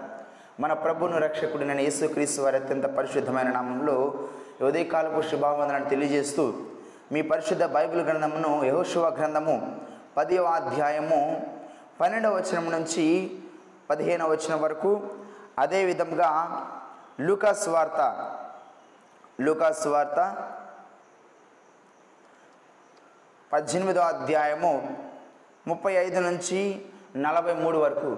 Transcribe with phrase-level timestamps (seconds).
[0.63, 3.97] మన ప్రభును రక్షకుడినైన యేసుక్రీస్తు వారి అత్యంత పరిశుద్ధమైన నామంలో
[4.69, 6.45] ఉదయకాలపు శుభావందనను తెలియజేస్తూ
[7.13, 9.55] మీ పరిశుద్ధ బైబిల్ గ్రంథమును యహోశివ గ్రంథము
[10.17, 11.21] పదవ అధ్యాయము
[12.01, 13.05] పన్నెండవ వచనం నుంచి
[13.91, 14.91] పదిహేనవ వచనం వరకు
[15.59, 16.31] అదేవిధంగా
[17.21, 18.01] లూకాస్ వార్త
[19.47, 20.19] లూకాస్ వార్త
[23.51, 24.75] పద్దెనిమిదవ అధ్యాయము
[25.69, 26.61] ముప్పై ఐదు నుంచి
[27.17, 28.11] నలభై మూడు వరకు.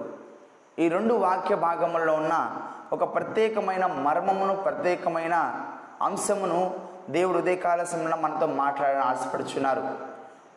[0.79, 2.51] ఈ రెండు వాక్య భాగములలో ఉన్న
[2.93, 5.61] ఒక ప్రత్యేకమైన మర్మమును ప్రత్యేకమైన
[6.01, 6.79] అంశమును
[7.09, 9.83] దేవుడు ఉదయకాల సమయంలో మనతో మాట్లాడాలని ఆశపడుచున్నారు.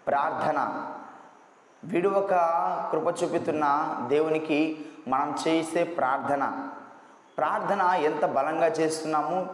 [0.06, 0.86] ప్రార్థన.
[1.84, 2.34] విడువక
[2.92, 6.68] కృప చూపుతున్న దేవునికి మనం చేసే ప్రార్థన.
[7.38, 9.48] ప్రార్థన ఎంత బలంగా చేస్తున్నాము?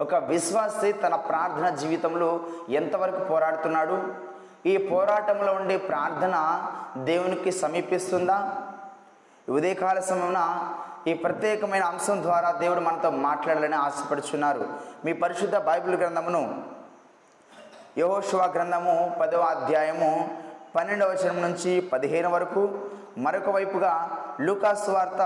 [0.00, 4.02] ఒక విశ్వాసి తన ప్రార్థన జీవితంలో ఎంతవరకు పోరాడుతున్నాడు?
[4.66, 6.66] ఈ పోరాటంలో ఉండే ప్రార్థన
[6.96, 8.62] దేవునికి సమీపిస్తుందా?
[9.48, 10.40] ఉదయకాల సమయమున
[11.06, 14.64] ఈ ప్రత్యేకమైన అంశం ద్వారా దేవుడు మనతో మాట్లాడాలని ఆశపడుచున్నారు.
[15.04, 16.42] మీ పరిశుద్ధ బైబిల్ గ్రంథమును
[17.98, 20.10] యహోశివ గ్రంథము పదవ అధ్యాయము
[20.76, 22.62] పన్నెండవ వచనం నుంచి పదిహేను వరకు
[23.18, 24.10] మరొక వైపుగా
[24.40, 25.22] లూకాస్ వార్త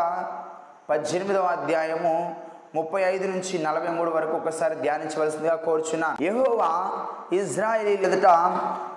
[0.90, 2.36] పద్దెనిమిదవ అధ్యాయము
[2.74, 6.16] ముప్పై ఐదు నుంచి నలభై మూడు వరకు ఒకసారి ధ్యానించవలసిందిగా కోరుచున్న.
[6.22, 6.70] యహోవా
[7.32, 8.26] ఇజ్రాయేలీల ఎదుట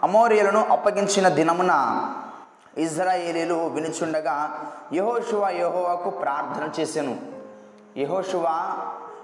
[0.04, 1.74] అమోరియలను అప్పగించిన దినమున
[2.77, 7.18] ఇజ్రాయేలీలు వినుచుండగా యహోషువ యహోవాకు ప్రార్థన చేసెను.
[7.98, 8.74] యహోషువ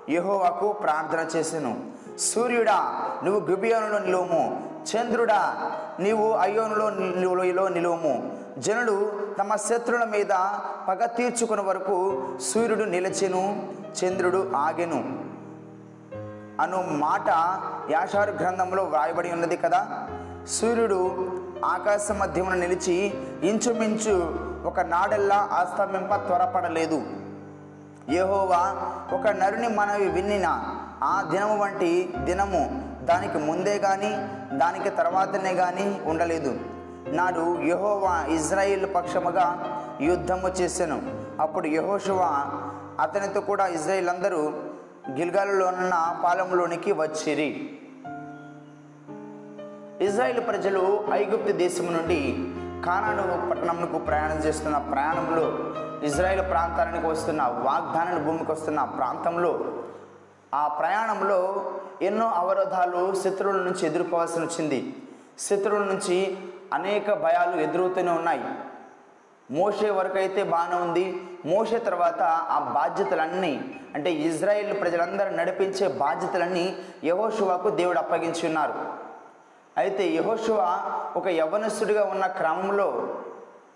[0.09, 1.81] యహోవాకు ప్రార్థన చేసెను.
[2.19, 4.69] సూర్యుడా నువ్వు గుబియోనులో నిలువము.
[4.83, 8.37] చంద్రుడా నీవు అయోనులో నిలువలో నిలువము.
[8.57, 13.73] జనులు తమ శత్రుల మీద పగ తీర్చుకున్న వరకు సూర్యుడు నిలిచెను
[14.03, 15.31] చంద్రుడు ఆగెను.
[16.61, 17.29] అను మాట
[17.91, 20.07] యాషారు గ్రంథంలో వ్రాయబడి ఉన్నది కదా?
[20.47, 21.31] సూర్యుడు
[21.65, 23.13] ఆకాశ మధ్యమున నిలిచి
[23.43, 24.15] ఇంచుమించు
[24.65, 27.03] ఒక నాడెల్లా ఆస్తమింప త్వరపడలేదు.
[28.09, 28.61] యహోవా
[29.15, 30.47] ఒక నరుని మనవి విన్నిన
[31.03, 34.11] ఆ దినము వంటి దినము దానికి ముందే కానీ
[34.57, 36.59] దానికి తర్వాతనే కానీ ఉండలేదు.
[37.07, 39.47] నాడు యహోవా ఇజ్రాయిల్ పక్షముగా
[40.01, 41.01] యుద్ధము చేశాను
[41.41, 42.19] అప్పుడు యెహోషువ
[42.99, 44.53] అతనితో కూడా ఇజ్రాయిల్ అందరూ
[45.15, 47.79] గిల్గాలులోనున్న పాలెంలోనికి వచ్చిరి.
[50.01, 52.19] ఇజ్రాయెల్ ప్రజలు ఐగుప్తు దేశం నుండి
[52.85, 55.59] కానాను పట్టణంకు ప్రయాణం చేస్తున్న ప్రయాణంలో
[56.05, 59.59] ఇజ్రాయిల్ ప్రాంతానికి వస్తున్న వాగ్దాన భూమికి వస్తున్న ప్రాంతంలో
[60.53, 61.71] ఆ ప్రయాణంలో
[62.01, 64.95] ఎన్నో అవరోధాలు శత్రువుల నుంచి ఎదుర్కోవాల్సి వచ్చింది.
[65.39, 66.37] శత్రువుల నుంచి
[66.73, 68.43] అనేక భయాలు ఎదురవుతూనే ఉన్నాయి.
[69.51, 71.21] మోషే వరకు అయితే బాగానే ఉంది.
[71.45, 79.00] మోషే తర్వాత ఆ బాధ్యతలన్నీ అంటే ఇజ్రాయెల్ ప్రజలందరూ నడిపించే బాధ్యతలన్నీ యహోషువాకు దేవుడు అప్పగించి ఉన్నారు.
[79.77, 80.79] అయితే యహోషువ
[81.15, 82.87] ఒక యవనస్తుడిగా ఉన్న క్రమంలో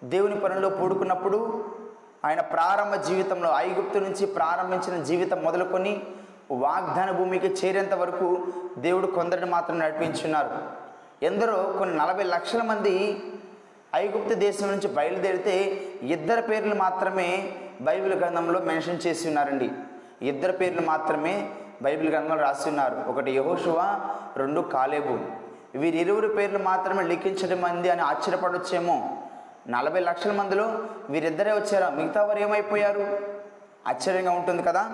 [0.04, 1.64] దేవుని పనుల్లో పూడుకున్నప్పుడు
[2.26, 6.02] ఆయన ప్రారంభ జీవితంలో ఐగుప్తు నుంచి ప్రారంభించిన జీవితం మొదలుకొని
[6.52, 8.48] వాగ్దాన భూమికి చేరేంత వరకు
[8.78, 10.58] దేవుడు కొందరిని మాత్రం నడిపించున్నారు.
[11.26, 13.22] ఎందరో కొన్ని నలభై లక్షల మంది
[13.96, 15.56] ఐగుప్తు దేశం నుంచి బయలుదేరితే
[16.04, 19.72] ఇద్దరు పేర్లు మాత్రమే బైబిల్ గ్రంథంలో మెన్షన్ చేసి ఉన్నారండి.
[20.22, 21.50] ఇద్దరు పేర్లు మాత్రమే
[21.82, 23.10] బైబిల్ గ్రంథంలో రాసి ఉన్నారు.
[23.10, 24.00] ఒకటి యహోషువ
[24.38, 25.45] రెండు కాలేబు.
[25.76, 29.18] వీరిరువురు పేర్లు మాత్రమే లిఖించడం మంది అని ఆశ్చర్యపడొచ్చేమో.
[29.68, 30.78] నలభై లక్షల మందిలో
[31.10, 31.90] వీరిద్దరే వచ్చారా?
[31.90, 33.20] మిగతా వారు ఏమైపోయారు?
[33.88, 34.90] ఆశ్చర్యంగా ఉంటుంది కదా?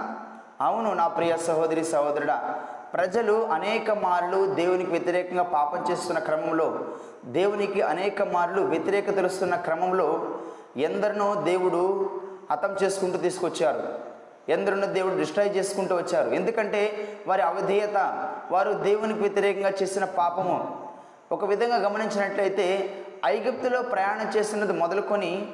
[0.62, 2.62] అవును నా ప్రియ సహోదరి సహోదరుడా
[2.94, 6.80] ప్రజలు అనేక మార్లు దేవునికి వ్యతిరేకంగా పాపం చేస్తున్న క్రమంలో
[7.26, 10.30] దేవునికి అనేక మార్లు వ్యతిరేక తెలుస్తున్న క్రమంలో
[10.78, 12.10] ఎందరినో దేవుడు
[12.52, 14.11] హతం చేసుకుంటూ తీసుకొచ్చారు.
[14.50, 16.30] ఎందరున్న దేవుడు డిస్ట్రాయ్ చేసుకుంటూ వచ్చారు.
[16.30, 20.88] ఎందుకంటే వారి అవధేయత వారు దేవునికి వ్యతిరేకంగా చేసిన పాపము.
[21.32, 22.96] ఒక విధంగా గమనించినట్లయితే
[23.26, 25.54] ఐగుప్తులో ప్రయాణం చేస్తున్నది మొదలుకొని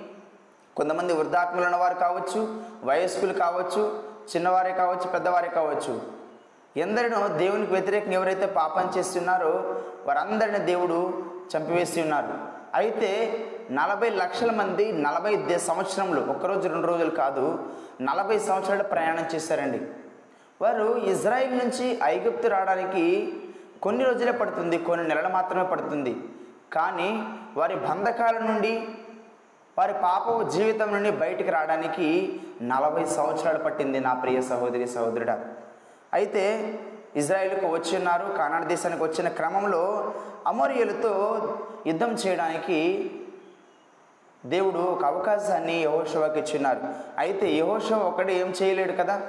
[0.75, 4.03] కొంతమంది వృద్ధాత్ములు ఉన్నవారు కావచ్చు వయస్కులు కావచ్చు
[4.35, 6.01] చిన్నవారే కావచ్చు పెద్దవారే కావచ్చు.
[6.77, 11.25] ఎందరినో దేవునికి వ్యతిరేకంగా ఎవరైతే పాపం చేస్తున్నారో వారందరిని దేవుడు
[11.55, 12.33] చంపివేసి ఉన్నారు.
[12.73, 13.39] అయితే
[13.71, 17.65] నలభై లక్షల మంది నలభై దే- సంవత్సరములు ఒక్కరోజు రెండు రోజులు కాదు
[18.01, 19.81] నలభై సంవత్సరాలు ప్రయాణం చేశారండి.
[20.61, 23.33] వారు ఇజ్రాయిల్ నుంచి ఐగుప్తు రావడానికి
[23.81, 26.15] కొన్ని రోజులే పడుతుంది కొన్ని నెలలు మాత్రమే పడుతుంది.
[26.73, 27.23] కానీ
[27.57, 28.87] వారి బంధకాల నుండి
[29.77, 35.45] వారి పాప జీవితం నుండి బయటికి రావడానికి నలభై సంవత్సరాలు పట్టింది నా ప్రియ సహోదరి సహోదరుడా.
[36.13, 36.73] అయితే
[37.15, 40.13] ఇజ్రాయిల్కు వచ్చి ఉన్నారు కానాడ దేశానికి వచ్చిన క్రమంలో
[40.47, 41.41] అమోరియలతో
[41.87, 43.11] యుద్ధం చేయడానికి
[44.47, 46.79] దేవుడు ఒక అవకాశాన్ని యహోషువాకి ఇచ్చినారు.
[47.17, 49.21] అయితే యహోషువ ఒకటి ఏం చేయలేడు కదా?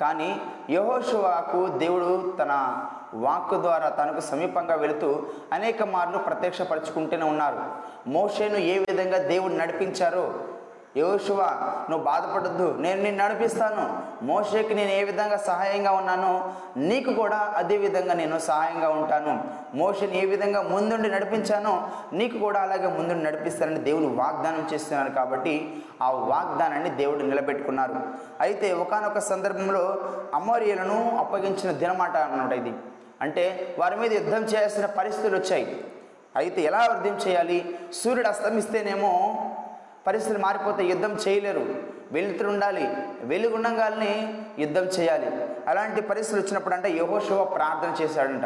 [0.00, 0.40] కానీ
[0.70, 2.76] యహోషువాకు దేవుడు తన
[3.14, 7.58] వాక్కు ద్వారా తనకు సమీపంగా వెళుతూ అనేక మార్లు ప్రత్యక్షపరచుకుంటూనే ఉన్నారు.
[8.06, 10.34] మోషేను ఏ విధంగా దేవుడు నడిపించారో
[10.96, 11.42] యోశువ
[11.90, 12.76] నువ్వు బాధపడద్దు.
[12.80, 14.02] నేను నిన్ను నడిపిస్తాను.
[14.24, 19.44] మోషేకి నేను ఏ విధంగా సహాయంగా ఉన్నానో నీకు కూడా అదే విధంగా నేను సహాయంగా ఉంటాను.
[19.74, 26.10] మోషని ఏ విధంగా ముందుండి నడిపించానో నీకు కూడా అలాగే ముందుండి నడిపిస్తానని దేవుడు వాగ్దానం చేస్తున్నారు కాబట్టి ఆ
[26.10, 27.96] వాగ్దానాన్ని దేవుడు నిలబెట్టుకున్నారు.
[28.40, 29.98] అయితే ఒకానొక సందర్భంలో
[30.34, 32.72] అమోరియలను అప్పగించిన దినమాట అన్నమాట ఇది.
[33.20, 35.84] అంటే వారి మీద యుద్ధం చేయాల్సిన పరిస్థితులు వచ్చాయి.
[36.36, 37.78] అయితే ఎలా యుద్ధం చేయాలి?
[37.92, 39.12] సూర్యుడు అస్తమిస్తేనేమో
[40.06, 41.74] పరిస్థితులు మారిపోతే యుద్ధం చేయలేరు.
[42.12, 42.96] వెలుతురు ఉండాలి.
[43.20, 45.48] వెలుగుండగానే యుద్ధం చేయాలి.
[45.68, 48.42] అలాంటి పరిస్థితులు వచ్చినప్పుడు అంటే యహోశివ ప్రార్థన చేశాడంట.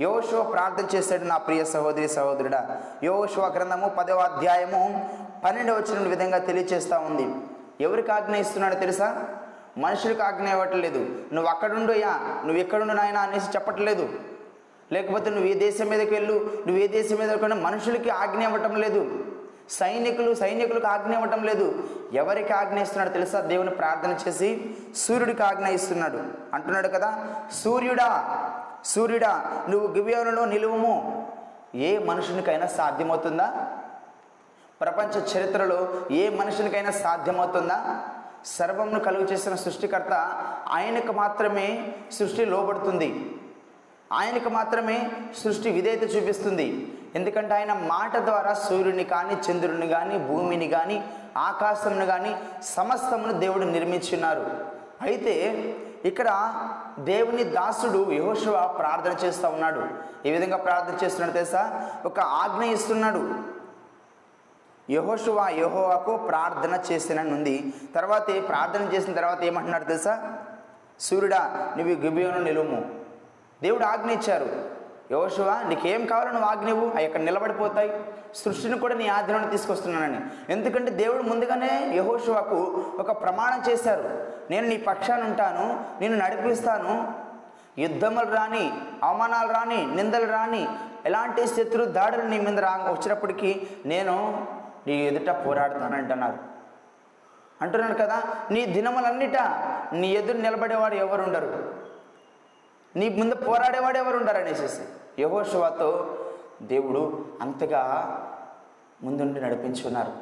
[0.00, 2.82] యోశువ ప్రార్థన చేశాడు నా ప్రియ సహోదరి సహోదరుడా.
[3.02, 5.10] యోశువ గ్రంథము పదవ అధ్యాయము
[5.44, 7.34] పన్నెండవ వచ్చిన విధంగా తెలియచేస్తూ ఉంది.
[7.84, 9.24] ఎవరికి ఆజ్ఞ ఇస్తున్నాడో తెలుసా?
[9.78, 10.98] మనుషులకు ఆజ్ఞ ఇవ్వట్లేదు.
[11.32, 12.08] నువ్వు అక్కడుండుయా
[12.44, 14.08] నువ్వు ఎక్కడుండు నాయన అనేసి చెప్పట్లేదు.
[14.92, 16.32] లేకపోతే నువ్వు ఏ దేశం మీదకి వెళ్ళు?
[16.66, 19.24] నువ్వు ఏ దేశం మీద మనుషులకి ఆజ్ఞ ఇవ్వటం లేదు.
[19.70, 21.88] సైనికులు సైనికులకు ఆజ్ఞ ఇవ్వటం లేదు.
[22.12, 23.40] ఎవరికి ఆజ్ఞ ఇస్తున్నాడు తెలుసా?
[23.40, 26.22] దేవుని ప్రార్థన చేసి సూర్యుడికి ఆజ్ఞ ఇస్తున్నాడు.
[26.54, 28.36] అంటున్నాడు కదా సూర్యుడా
[28.84, 31.28] సూర్యుడా నువ్వు గివ్యోనులో నిలువము.
[31.74, 33.66] ఏ మనుషునికైనా సాధ్యమవుతుందా?
[34.80, 38.04] ప్రపంచ చరిత్రలో ఏ మనుషునికైనా సాధ్యమవుతుందా?
[38.46, 40.12] సర్వంను కలుగు చేసిన సృష్టికర్త
[40.68, 43.36] ఆయనకు మాత్రమే సృష్టి లోబడుతుంది.
[44.12, 45.10] ఆయనకు మాత్రమే
[45.44, 46.98] సృష్టి విధేయత చూపిస్తుంది.
[47.14, 51.04] ఎందుకంటే ఆయన మాట ద్వారా సూర్యుని కానీ చంద్రుని కానీ భూమిని కానీ
[51.36, 54.64] ఆకాశమును కానీ సమస్తమును దేవుడు నిర్మించున్నారు.
[55.02, 55.34] అయితే
[56.04, 56.52] ఇక్కడ
[56.98, 59.88] దేవుని దాసుడు యహోశివ ప్రార్థన చేస్తూ ఉన్నాడు.
[60.26, 61.90] ఏ విధంగా ప్రార్థన చేస్తున్నాడు తెలుసా?
[62.04, 63.34] ఒక ఆజ్ఞ ఇస్తున్నాడు.
[64.90, 67.72] యహోశువ యహోవాకు ప్రార్థన చేసిన ఉంది.
[67.94, 70.32] తర్వాత ప్రార్థన చేసిన తర్వాత ఏమంటున్నాడు తెలుసా?
[71.00, 72.94] సూర్యుడా నువ్వు గిబియోను నిలుము
[73.62, 74.79] దేవుడు ఆజ్ఞ ఇచ్చారు.
[75.12, 78.04] యహోశువ నీకేం కావాలో నువ్వు ఆజ్ఞవు అవి అక్కడ నిలబడిపోతాయి.
[78.34, 80.20] సృష్టిని కూడా నీ ఆధీనంలో తీసుకొస్తున్నానని.
[80.48, 84.26] ఎందుకంటే దేవుడు ముందుగానే యహోశువకు ఒక ప్రమాణం చేశారు.
[84.50, 87.12] నేను నీ పక్షాన ఉంటాను నేను నడిపిస్తాను.
[87.78, 88.72] యుద్ధములు రాని
[89.04, 90.68] అవమానాలు రాని నిందలు రాని
[91.06, 94.46] ఎలాంటి శత్రు దాడులు నీ మీద రా వచ్చినప్పటికీ నేను
[94.86, 96.38] నీ ఎదుట పోరాడతానంటున్నారు.
[97.62, 99.36] అంటున్నాను కదా నీ దినములన్నిట
[99.92, 101.74] నీ ఎదురు నిలబడేవాడు ఎవరు ఉండరు
[102.96, 104.82] నీ ముందు పోరాడేవాడు ఎవరు ఉండరు అనేసి.
[105.18, 106.18] యహోశవాతో
[106.62, 108.16] దేవుడు అంతగా
[109.02, 110.12] ముందుండి నడిపించున్నారు.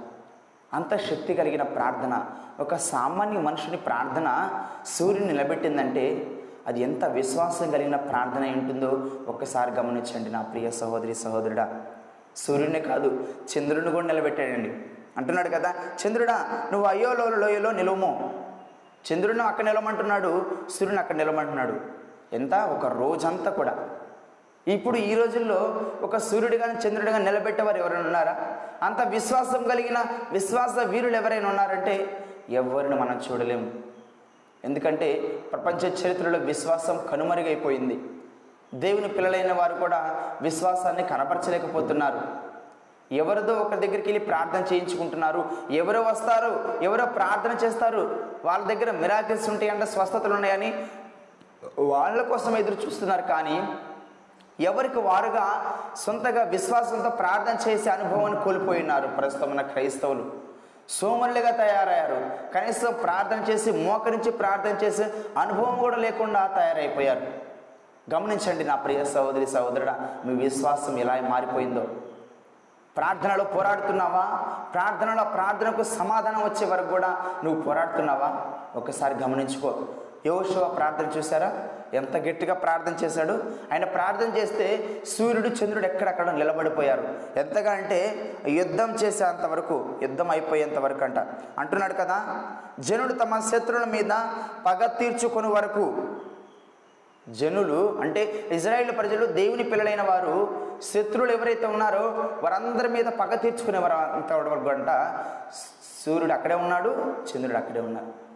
[0.74, 2.26] అంత శక్తి కలిగిన ప్రార్థన
[2.60, 4.50] ఒక సామాన్య మనుషుని ప్రార్థన
[4.86, 6.30] సూర్యుని నిలబెట్టిందంటే
[6.66, 11.82] అది ఎంత విశ్వాసం కలిగిన ప్రార్థన ఉంటుందో ఒక్కసారి గమనించండి నా ప్రియ సహోదరి సహోదరుడా.
[12.36, 13.28] సూర్యుని కాదు
[13.58, 14.86] చంద్రుని కూడా నిలబెట్టాడండి.
[15.16, 15.74] అంటున్నాడు కదా
[16.06, 18.44] చంద్రుడా నువ్వు అయ్యోలో లోయలో నిలవము.
[19.12, 21.80] చంద్రుడిని అక్కడ నిలవమంటున్నాడు సూర్యుని అక్కడ నిలవమంటున్నాడు.
[22.32, 22.54] ఎంత?
[22.54, 23.88] ఒక రోజంతా కూడా.
[24.74, 25.58] ఇప్పుడు ఈ రోజుల్లో
[26.02, 28.34] ఒక సూర్యుడు కానీ చంద్రుడు కానీ నిలబెట్టేవారు ఎవరైనా ఉన్నారా?
[28.82, 29.98] అంత విశ్వాసం కలిగిన
[30.32, 31.94] విశ్వాస వీరులు ఎవరైనా ఉన్నారంటే
[32.50, 33.70] ఎవరిని మనం చూడలేము.
[34.64, 35.08] ఎందుకంటే
[35.52, 37.96] ప్రపంచ చరిత్రలో విశ్వాసం కనుమరుగైపోయింది.
[38.74, 40.00] దేవుని పిల్లలైన వారు కూడా
[40.42, 42.20] విశ్వాసాన్ని కనపరచలేకపోతున్నారు.
[43.14, 45.50] ఎవరిదో ఒకరి దగ్గరికి వెళ్ళి ప్రార్థన చేయించుకుంటున్నారు.
[45.70, 46.50] ఎవరో వస్తారు
[46.84, 48.02] ఎవరో ప్రార్థన చేస్తారు.
[48.44, 50.70] వాళ్ళ దగ్గర మిరాకిల్స్ ఉంటాయంటే స్వస్థతలు ఉన్నాయని
[51.78, 53.56] వాళ్ళ కోసం ఎదురు చూస్తున్నారు కానీ
[54.60, 60.32] ఎవరికి వారుగా సొంతగా విశ్వాసంతో ప్రార్థన చేసే అనుభవాన్ని కోల్పోయినారు ప్రస్తుతం ఉన్న క్రైస్తవులు.
[60.88, 62.30] సోమరులుగా తయారయ్యారు.
[62.54, 67.20] కనీసం ప్రార్థన చేసి మోకరించి ప్రార్థన చేసే అనుభవం కూడా లేకుండా తయారైపోయారు.
[68.14, 71.86] గమనించండి నా ప్రియ సహోదరి సహోదరుడా మీ విశ్వాసం ఎలా మారిపోయిందో.
[72.96, 74.44] ప్రార్థనలో పోరాడుతున్నావా?
[74.74, 78.40] ప్రార్థనలో ప్రార్థనకు సమాధానం వచ్చే వరకు కూడా నువ్వు పోరాడుతున్నావా?
[78.76, 79.74] ఒకసారి గమనించుకో.
[80.26, 81.52] యోశువ ప్రార్థన చూసారా
[81.94, 83.44] ఎంత గట్టిగా ప్రార్థన చేశాడు?
[83.72, 87.08] ఆయన ప్రార్థన చేస్తే సూర్యుడు చంద్రుడు ఎక్కడక్కడ నిలబడిపోయారు.
[87.36, 91.18] ఎంతగా అంటే యుద్ధం చేసేంత వరకు యుద్ధం అయిపోయేంత వరకు అంట.
[91.58, 92.44] అంటున్నాడు కదా
[92.80, 94.10] జనుడు తమ శత్రువుల మీద
[94.66, 96.14] పగ తీర్చుకొని వరకు
[97.28, 104.32] జనులు అంటే ఇజ్రాయేల్ ప్రజలు దేవుని పిల్లలైన వారు శత్రువులు ఎవరైతే ఉన్నారో వారందరి మీద పగ తీర్చుకునేవారు అంత
[104.32, 104.86] వరకు అంట.
[106.06, 108.27] సూర్యుడు అక్కడే ఉన్నాడు చంద్రుడు అక్కడే ఉన్నాడు.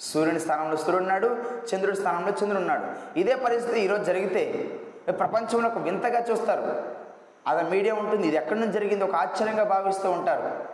[0.00, 1.36] సూర్యుని స్థానంలో సూర్యుడు ఉన్నాడు
[1.74, 3.18] చంద్రుడి స్థానంలో చంద్రుడు ఉన్నాడు.
[3.18, 4.42] ఇదే పరిస్థితి ఈరోజు జరిగితే
[5.08, 6.82] ప్రపంచంలో ఒక వింతగా చూస్తారు.
[7.46, 10.72] అది మీడియా ఉంటుంది ఇది ఎక్కడి నుంచి జరిగింది ఒక ఆశ్చర్యంగా భావిస్తూ ఉంటారు.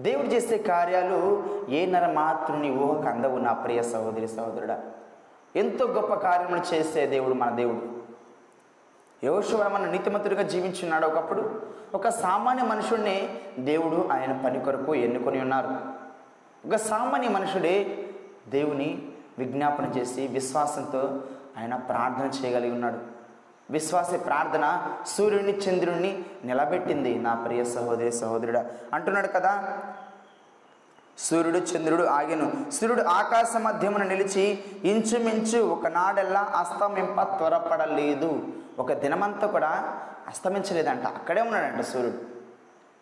[0.00, 4.80] దేవుడు చేసే కార్యాలు ఏ నర మాతృని ఊహకు అందవు నా ప్రియ సహోదరి సహోదరుడా.
[5.56, 7.98] ఎంతో గొప్ప కార్యములు చేసే దేవుడు మన దేవుడు.
[9.26, 11.62] యోశువ మన నీతిమంతుడిగా జీవించున్నాడు ఒకప్పుడు.
[11.94, 15.68] ఒక సామాన్య మనుషుడిని దేవుడు ఆయన పని కొరకు ఎన్నుకొని ఉన్నారు.
[16.68, 18.07] ఒక సామాన్య మనుషుడే
[18.48, 21.20] దేవుని విజ్ఞాపన చేసి విశ్వాసంతో
[21.58, 22.98] ఆయన ప్రార్థన చేయగలిగి ఉన్నాడు.
[23.70, 27.14] విశ్వాస ప్రార్థన సూర్యుడిని చంద్రుణ్ణి నిలబెట్టింది.
[27.14, 29.78] నా ప్రియ సహోదరి సహోదరుడా అంటున్నాడు కదా
[31.18, 32.70] సూర్యుడు చంద్రుడు ఆగెను.
[32.70, 38.48] సూర్యుడు ఆకాశ మధ్యమున నిలిచి ఇంచుమించు ఒకనాడెల్లా అస్తమింప త్వరపడలేదు.
[38.78, 41.06] ఒక దినమంతా కూడా అస్తమించలేదంట.
[41.06, 42.37] అక్కడే ఉన్నాడంట సూర్యుడు.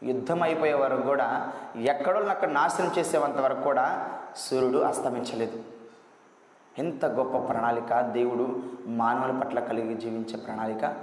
[0.02, 5.62] యుద్ధం అయిపోయే వరకు కూడా ఎక్కడో అక్కడ నాశనం చేసేంత వరకు కూడా సూర్యుడు అస్తమించలేదు.
[6.78, 10.94] ఎంత గొప్ప ప్రణాళిక దేవుడు మానవుల పట్ల కలిగి జీవించే ప్రణాళిక.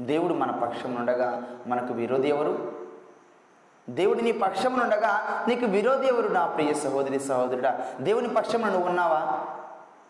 [0.00, 2.72] దేవుడు మన పక్షం ఉండగా మనకు విరోధి ఎవరు?
[3.90, 6.28] దేవుడు నీ పక్షమునుండగా ఉండగా నీకు విరోధి ఎవరు?
[6.28, 9.44] నా ప్రియ సహోదరి సహోదరుడా దేవుని పక్షమున నువ్వు ఉన్నావా?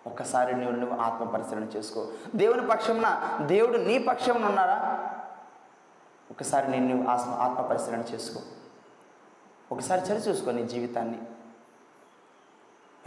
[0.06, 2.06] ఒక్కసారి నువ్వు నువ్వు ఆత్మ పరిశీలన చేసుకో.
[2.34, 5.08] దేవుని పక్షమున దేవుడు నీ పక్షమున ఉన్నారా?
[6.30, 8.40] ఒకసారి నేను ఆత్మ ఆత్మ పరిశీలన చేసుకో.
[9.72, 11.18] ఒకసారి చరి చూసుకో నీ జీవితాన్ని.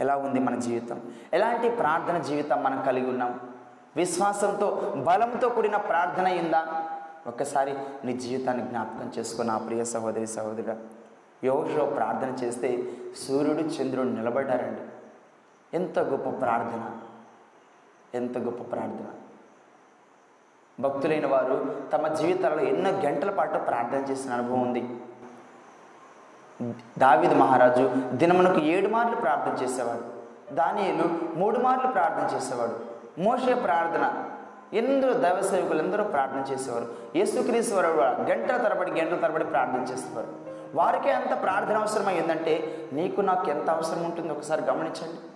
[0.00, 1.12] ఎలా ఉంది మన జీవితం?
[1.32, 3.50] ఎలాంటి ప్రార్థన జీవితం మనం కలిగి ఉన్నాం?
[3.96, 6.90] విశ్వాసంతో బలంతో కూడిన ప్రార్థన అయిందా?
[7.26, 7.74] ఒక్కసారి
[8.04, 10.76] నీ జీవితాన్ని జ్ఞాపకం చేసుకో నా ప్రియ సహోదరి సహోదరుడు.
[11.46, 12.92] యోషో ప్రార్థన చేస్తే
[13.28, 14.80] సూర్యుడు చంద్రుడు నిలబడ్డారండి.
[15.76, 17.00] ఎంత గొప్ప ప్రార్థన.
[18.14, 19.19] ఎంత గొప్ప ప్రార్థన.
[20.80, 24.96] భక్తులైన వారు తమ జీవితాలలో ఎన్నో గంటల పాటు ప్రార్థన చేసిన అనుభవం ఉంది.
[26.98, 30.20] దావిద మహారాజు దినమునకు ఏడు మార్లు ప్రార్థన చేసేవాడు.
[30.54, 31.04] దానియేలు
[31.38, 32.76] మూడు మార్లు ప్రార్థన చేసేవాడు.
[33.20, 34.24] మోషే ప్రార్థన
[34.72, 36.88] ఎందరో దైవ సేవకులు ఎందరో ప్రార్థన చేసేవారు.
[37.16, 37.88] యేసుక్రీస్తు వారు
[38.30, 40.28] గంటల తరబడి గంటల తరబడి ప్రార్థన చేసేవారు.
[40.74, 45.29] వారికే అంత ప్రార్థన అవసరమైందంటే ఏంటంటే నీకు నాకు ఎంత అవసరం ఉంటుందో ఒకసారి గమనించండి.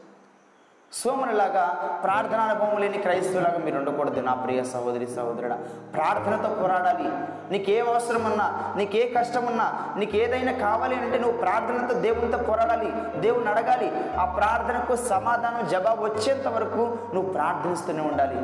[1.02, 1.66] సోమునిలాగా
[2.04, 5.58] ప్రార్థన అనుభవం లేని క్రైస్తవులాగా మీరు ఉండకూడదు నా ప్రియ సహోదరి సహోదరుడా.
[5.94, 7.10] ప్రార్థనతో పోరాడాలి.
[7.52, 12.92] నీకే అవసరం ఉన్నా నీకే కష్టం ఉన్నా నీకు ఏదైనా కావాలి అంటే నువ్వు ప్రార్థనతో దేవునితో పోరాడాలి.
[13.20, 13.92] దేవుని అడగాలి.
[14.18, 18.36] ఆ ప్రార్థనకు సమాధానం జవాబు వచ్చేంత వరకు నువ్వు ప్రార్థిస్తూనే ఉండాలి.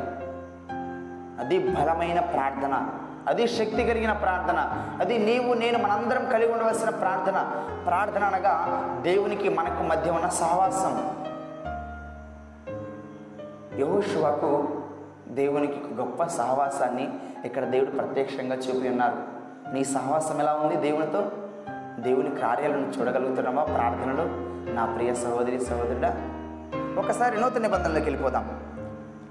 [1.39, 2.87] అది బలమైన ప్రార్థన.
[3.27, 4.85] అది శక్తి కలిగిన ప్రార్థన.
[5.01, 7.65] అది నీవు నేను మనందరం కలిగి ఉండవలసిన ప్రార్థన.
[7.87, 8.67] ప్రార్థన అనగా
[9.01, 11.20] దేవునికి మనకు మధ్య ఉన్న సహవాసం.
[13.79, 14.81] యహోషువకు
[15.27, 19.15] దేవునికి గొప్ప సహవాసాన్ని ఇక్కడ దేవుడు ప్రత్యక్షంగా చూపి ఉన్నారు.
[19.73, 21.31] నీ సహవాసం ఎలా ఉంది దేవునితో?
[21.99, 24.23] దేవుని కార్యాలను చూడగలుగుతున్నావా ప్రార్థనలో?
[24.73, 26.09] నా ప్రియ సహోదరి సహోదరుడా
[26.97, 28.59] ఒకసారి నూతన నిబంధనలోకి వెళ్ళిపోదాం.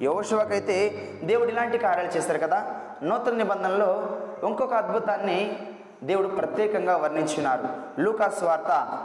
[0.02, 2.76] యోషువకైతే దేవుడు ఇలాంటి కార్యాలు చేశారు కదా?
[3.02, 4.16] నూతన నిబంధనలో
[4.46, 5.58] ఇంకొక అద్భుతాన్ని
[6.04, 7.68] దేవుడు ప్రత్యేకంగా వర్ణించున్నారు
[8.00, 8.98] లూకాస్ వార్త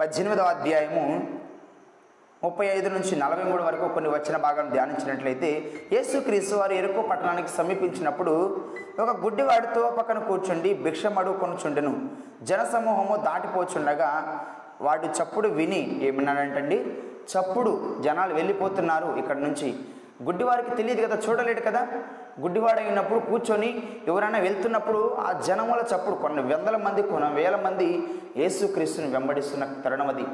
[0.00, 1.26] పద్దెనిమిదవ అధ్యాయము
[2.42, 5.48] ముప్పై ఐదు నుంచి నలభై మూడు వరకు కొన్ని వచ్చిన భాగం ధ్యానించినట్లయితే
[5.92, 8.32] యేసుక్రీస్తు వారు ఎరుకో పట్టణానికి సమీపించినప్పుడు
[9.00, 11.92] ఒక గుడ్డివాడితో పక్కన కూర్చుండి భిక్షం అడుగుకొనుచుండెను
[12.42, 14.10] జనసమూహము దాటిపోచుండగా
[14.80, 16.78] వాడు చప్పుడు విని ఏమన్నాడంటండి?
[17.32, 19.68] చప్పుడు జనాలు వెళ్ళిపోతున్నారు ఇక్కడ నుంచి.
[20.22, 21.82] గుడ్డివారికి తెలియదు కదా చూడలేడు కదా?
[22.40, 23.70] గుడ్డివాడు అయినప్పుడు కూర్చొని
[24.08, 27.88] ఎవరైనా వెళ్తున్నప్పుడు ఆ జనముల చప్పుడు కొన్ని వందల మంది కొన్ని వేల మంది
[28.36, 30.24] యేసుక్రీస్తుని వెంబడిస్తున్న తరుణం అది.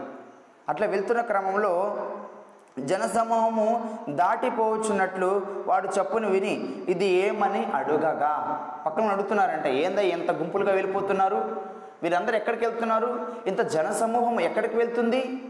[0.68, 1.96] అట్లా వెళ్తున్న క్రమంలో
[2.79, 8.33] జనసమూహము దాటిపోవచ్చున్నట్లు వాడు చప్పును విని ఇది ఏమని అడుగగా?
[8.87, 11.62] పక్కన అడుగుతున్నారంట ఏందా ఎంత గుంపులుగా వెళ్ళిపోతున్నారు?
[12.02, 13.26] వీరందరూ ఎక్కడికి వెళ్తున్నారు?
[13.46, 15.42] ఇంత జనసమూహం ఎక్కడికి వెళ్తుంది?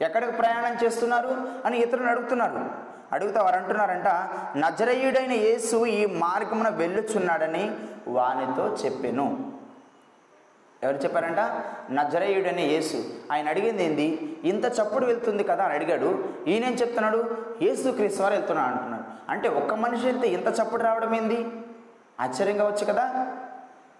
[0.00, 1.36] ఎక్కడికి ప్రయాణం చేస్తున్నారు?
[1.66, 2.88] అని ఇతరులను అడుగుతున్నారు.
[3.12, 4.08] అడుగుతా వారు అంటున్నారంట
[4.58, 7.76] నజరయుడైన యేసు ఈ మార్గమున వెళ్ళుచున్నాడని
[8.08, 9.57] వానితో చెప్పెను.
[10.82, 11.38] ఎవరు చెప్పారంట?
[11.90, 13.04] నజరేయుడని యేసు.
[13.32, 14.36] ఆయన అడిగింది ఏంది?
[14.44, 16.28] ఇంత చప్పుడు వెళ్తుంది కదా అని అడిగాడు.
[16.46, 17.36] ఈయనేం చెప్తున్నాడు?
[17.62, 19.30] యేసు క్రీస్తువారు వెళ్తున్నాడు అంటున్నాడు.
[19.30, 21.46] అంటే ఒక్క మనిషి వెళ్తే ఇంత చప్పుడు రావడం ఏంది?
[22.20, 23.26] ఆశ్చర్యంగా వచ్చు కదా?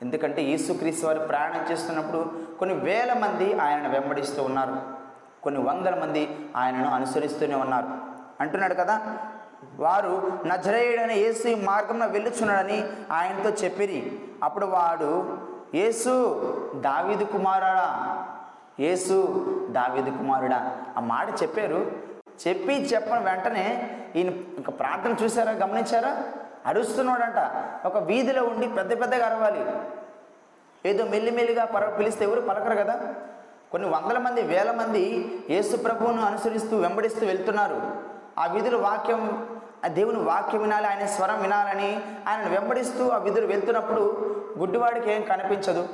[0.02, 4.76] ఎందుకంటే యేసుక్రీస్తు వారు ప్రయాణం చేస్తున్నప్పుడు కొన్ని వేల మంది ఆయనను వెంబడిస్తూ ఉన్నారు.
[5.42, 7.86] కొన్ని వందల మంది ఆయనను అనుసరిస్తూనే ఉన్నారు.
[8.40, 9.16] అంటున్నాడు కదా?
[9.76, 14.20] వారు నజరేయుడని యేసు ఈ మార్గంలో వెళ్ళుచున్నాడని ఆయనతో చెప్పిరి.
[14.42, 15.38] అప్పుడు వాడు
[15.74, 16.34] యేసు
[16.74, 18.26] దావీదు కుమారుడా.
[18.80, 19.24] యేసు
[19.70, 20.76] దావీదు కుమారుడా.
[20.96, 21.92] ఆ మాట చెప్పారు.
[22.48, 26.22] చెప్పి చెప్పిన వెంటనే ఈయన ఇంకా ప్రార్థన చూసారా గమనించారా?
[26.66, 27.66] అరుస్తున్నాడంట.
[27.86, 29.72] ఒక వీధిలో ఉండి పెద్ద పెద్దగా అరవాలి.
[30.88, 33.14] ఏదో మెల్లిమెల్లిగా పర పిలిస్తే ఎవరు పలకరు కదా?
[33.72, 37.96] కొన్ని వందల మంది వేల మంది యేసు ప్రభువును అనుసరిస్తూ వెంబడిస్తూ వెళ్తున్నారు.
[38.38, 39.46] ఆ వీధుల వాక్యం
[39.86, 45.88] దేవుని వాక్యం వినాలి ఆయన స్వరం వినాలని ఆయనను వెంబడిస్తూ ఆ విధులు వెళ్తున్నప్పుడు గుడ్డివాడికి ఏం కనిపించదు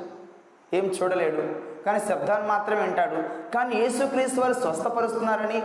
[0.73, 1.75] ఏం చూడలేడు.
[1.83, 3.49] కానీ శబ్దాన్ని మాత్రమే వింటాడు.
[3.53, 5.63] కానీ యేసుక్రీస్తు వారు స్వస్థపరుస్తున్నారని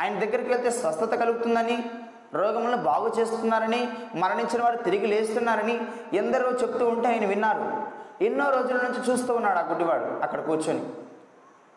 [0.00, 1.90] ఆయన దగ్గరికి వెళ్తే స్వస్థత కలుగుతుందని
[2.34, 5.80] రోగములను బాగు చేస్తున్నారని మరణించిన వారు తిరిగి లేస్తున్నారని
[6.12, 7.82] ఎందరో చెప్తూ ఉంటే ఆయన విన్నారు.
[8.24, 10.84] ఎన్నో రోజుల నుంచి చూస్తూ ఉన్నాడు ఆ గుడ్డివాడు అక్కడ కూర్చొని.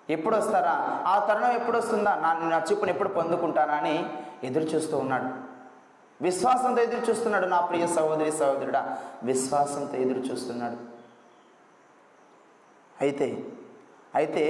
[0.09, 4.09] ఎప్పుడు వస్తారా ఆ తరుణం ఎప్పుడు వస్తుందా నా నా చూపును ఎప్పుడు పొందుకుంటానా అని
[4.43, 5.44] ఎదురు చూస్తూ ఉన్నాడు.
[6.21, 8.97] విశ్వాసంతో ఎదురు చూస్తున్నాడు నా ప్రియ సహోదరి సహోదరుడా.
[9.23, 10.77] విశ్వాసంతో ఎదురు చూస్తున్నాడు.
[13.01, 13.37] అయితే
[14.15, 14.43] అయితే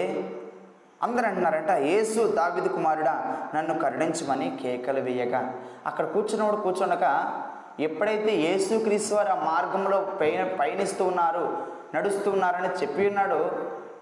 [1.01, 5.54] అందరూ అంటున్నారంట యేసు దావిది కుమారుడా నన్ను కరుణించమని కేకలు వేయగా.
[5.86, 7.06] అక్కడ కూర్చున్నవాడు కూర్చుండక
[7.80, 8.78] ఎప్పుడైతే యేసు
[9.15, 11.58] వారు ఆ మార్గంలో పైన పయనిస్తూ ఉన్నారు
[11.95, 13.39] నడుస్తూ ఉన్నారని చెప్పి ఉన్నాడు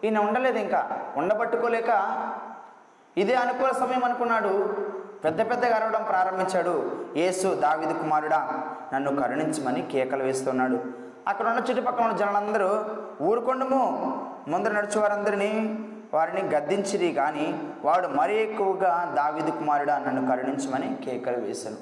[0.04, 0.99] ఈయన ఉండలేదు ఇంకా.
[1.17, 1.91] ఉండబట్టుకోలేక
[3.17, 4.54] ఇదే అనుకూల సమయం అనుకున్నాడు.
[5.23, 6.73] పెద్ద పెద్దగా అరవడం ప్రారంభించాడు.
[7.17, 8.39] యేసు దావిది కుమారుడా
[8.93, 10.79] నన్ను కరుణించమని కేకలు వేస్తున్నాడు.
[11.27, 12.86] అక్కడ ఉన్న చుట్టుపక్కల ఉన్న జనాలందరూ
[13.21, 13.81] ఊరుకొండము
[14.47, 15.79] ముందర నడిచే వారందరినీ
[16.13, 21.77] వారిని గద్దించిరి కానీ వాడు మరీ ఎక్కువగా దావిదు కుమారుడా నన్ను కరుణించమని కేకలు వేశాను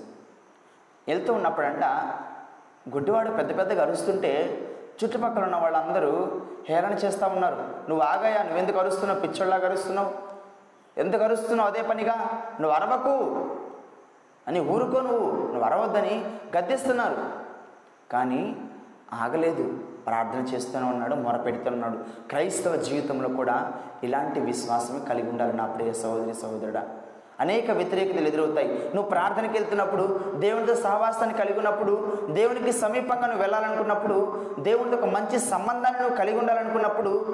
[1.08, 1.84] వెళ్తూ ఉన్నప్పుడంట
[2.90, 4.34] గుడ్డివాడు పెద్ద పెద్దగా అరుస్తుంటే
[5.04, 7.56] చుట్టుపక్కల ఉన్న వాళ్ళందరూ హేళన చేస్తూ ఉన్నారు.
[7.90, 8.44] నువ్వు ఆగాయా?
[8.44, 9.20] నువ్వెందుకు అరుస్తున్నావు?
[9.20, 10.31] పిచ్చోళ్ళలాగా అరుస్తున్నావు?
[10.98, 12.44] ఎందుకు అరుస్తున్నావు అదే పనిగా?
[12.62, 13.46] నువ్వు అరవకు.
[14.48, 15.32] అని ఊరుకో నువ్వు.
[15.32, 16.26] నువ్వు అరవద్దని
[16.58, 17.18] గద్దిస్తున్నారు.
[18.12, 18.56] కానీ
[19.14, 19.80] ఆగలేదు.
[20.08, 21.98] ప్రార్థన చేస్తూనే ఉన్నాడు మొరపెడుతున్నాడు
[22.30, 23.72] క్రైస్తవ జీవితంలో కూడా
[24.04, 26.90] ఇలాంటి విశ్వాసమే కలిగి ఉండాలి నా ప్రియ సహోదరి సహోదరుడా.
[27.40, 28.92] అనేక వ్యతిరేకతలు ఎదురవుతాయి.
[28.96, 36.02] నువ్వు ప్రార్థనకి వెళ్తున్నప్పుడు దేవునితో సహవాసాన్ని కలిగి ఉన్నప్పుడు దేవునికి సమీపంగా నువ్వు వెళ్ళాలనుకున్నప్పుడు దేవునితో ఒక మంచి సంబంధాన్ని
[36.02, 37.26] నువ్వు కలిగి ఉండాలనుకున్నప్పుడు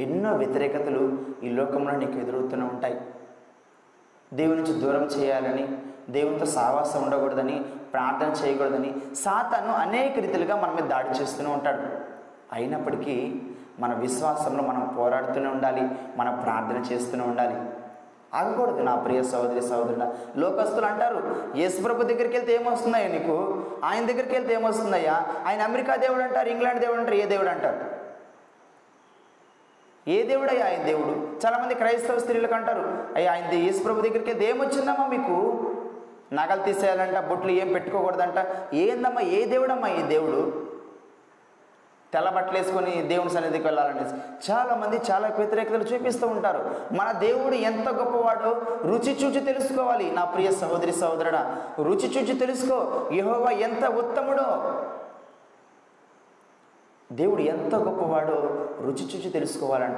[0.00, 3.00] ఎన్నో వ్యతిరేకతలు ఈ లోకంలో నీకు ఎదురవుతూనే ఉంటాయి.
[4.34, 5.68] దేవుని నుంచి దూరం చేయాలని
[6.10, 11.82] దేవునితో సావాసం ఉండకూడదని ప్రార్థన చేయకూడదని సాతాను అనేక రీతిలుగా మన మీద దాడి చేస్తూనే ఉంటాడు.
[12.52, 13.42] అయినప్పటికీ
[13.80, 17.56] మన విశ్వాసంలో మనం పోరాడుతూనే ఉండాలి మనం ప్రార్థన చేస్తూనే ఉండాలి.
[18.34, 20.12] ఆగకూడదు నా ప్రియ సహోదరి సహోదరుడ.
[20.36, 23.64] లోకస్తులు అంటారు యేసుప్రభు దగ్గరికి వెళ్తే ఏమొస్తుందయ్యా నీకు?
[23.84, 25.26] ఆయన దగ్గరికి వెళ్తే ఏమొస్తుందయ్యా?
[25.46, 27.93] ఆయన అమెరికా దేవుడు అంటారు ఇంగ్లాండ్ దేవుడు అంటారు ఏ దేవుడు అంటారు?
[30.08, 31.46] ఏ దేవుడయ్యా ఆయన దేవుడు?
[31.46, 35.36] చాలామంది క్రైస్తవ స్త్రీలకు అంటారు అయ్యా ఆయన యేసుప్రభు దగ్గరికి వెళ్తే ఏమొచ్చిందమ్మా మీకు?
[36.32, 38.46] నగలు తీసేయాలంట బొట్లు ఏం పెట్టుకోకూడదంట.
[38.74, 40.64] ఏందమ్మా ఏ దేవుడమ్మా ఈ దేవుడు?
[42.12, 44.04] తెల్ల బట్టలు వేసుకొని దేవుని సన్నిధికి వెళ్ళాలంటే
[44.50, 46.74] చాలామంది చాలా వ్యతిరేకతలు చూపిస్తూ ఉంటారు.
[46.92, 50.10] మన దేవుడు ఎంత గొప్పవాడో రుచి చూచి తెలుసుకోవాలి.
[50.10, 53.08] నా ప్రియ సహోదరి సహోదరుడా రుచి చూచి తెలుసుకో.
[53.12, 54.82] యహోవా ఎంత ఉత్తముడో.
[57.12, 58.34] దేవుడు ఎంత గొప్పవాడో
[58.84, 59.96] రుచి చూచి తెలుసుకోవాలంట.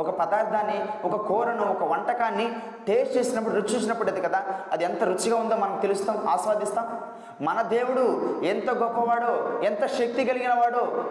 [0.00, 5.36] ఒక పదార్థాన్ని ఒక కూరను ఒక వంటకాన్ని టేస్ట్ చేసినప్పుడు రుచి చూసినప్పుడు అది కదా అది ఎంత రుచిగా
[5.36, 7.00] ఉందో మనం తెలుస్తాం ఆస్వాదిస్తాం.
[7.40, 11.04] మన దేవుడు ఎంత గొప్పవాడో ఎంత శక్తి కలిగిన వాడో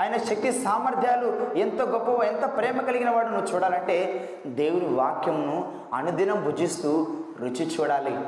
[0.00, 7.06] ఆయన శక్తి సామర్థ్యాలు ఎంత గొప్పవో ఎంత ప్రేమ కలిగిన వాడు నువ్వు చూడాలంటే దేవుని వాక్యంను అనుదినం భుజిస్తూ
[7.40, 8.18] రుచి చూడాలి.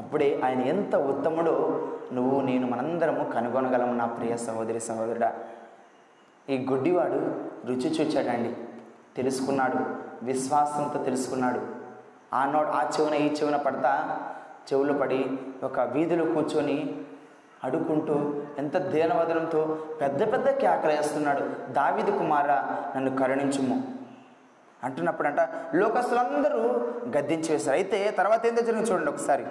[0.00, 5.34] అప్పుడే ఆయన ఎంత ఉత్తముడో నువ్వు నేను మనందరము కనుగొనగలము నా ప్రియ సహోదరి సహోదరుడా.
[6.50, 7.34] ఈ గుడ్డివాడు
[7.66, 8.56] రుచి చూచాడండి.
[9.16, 9.76] తెలుసుకున్నాడు
[10.24, 11.60] విశ్వాసంతో తెలుసుకున్నాడు.
[12.34, 14.20] ఆ నో ఆ చెవున ఈ చెవున పడతా
[14.72, 16.94] చెవులు పడి ఒక వీధిలో కూర్చొని
[17.64, 22.46] అడుకుంటూ ఎంత దేనవదనంతో పెద్ద పెద్ద కేకలేస్తున్నాడు దావిది కుమార
[22.96, 23.82] నన్ను కరుణించుము.
[24.84, 25.36] అంటున్నప్పుడంట
[25.74, 26.58] లోకస్తులందరూ
[27.18, 27.76] గద్దించి వేశారు.
[27.76, 29.46] అయితే తర్వాత ఏందో జరిగింది చూడండి ఒకసారి.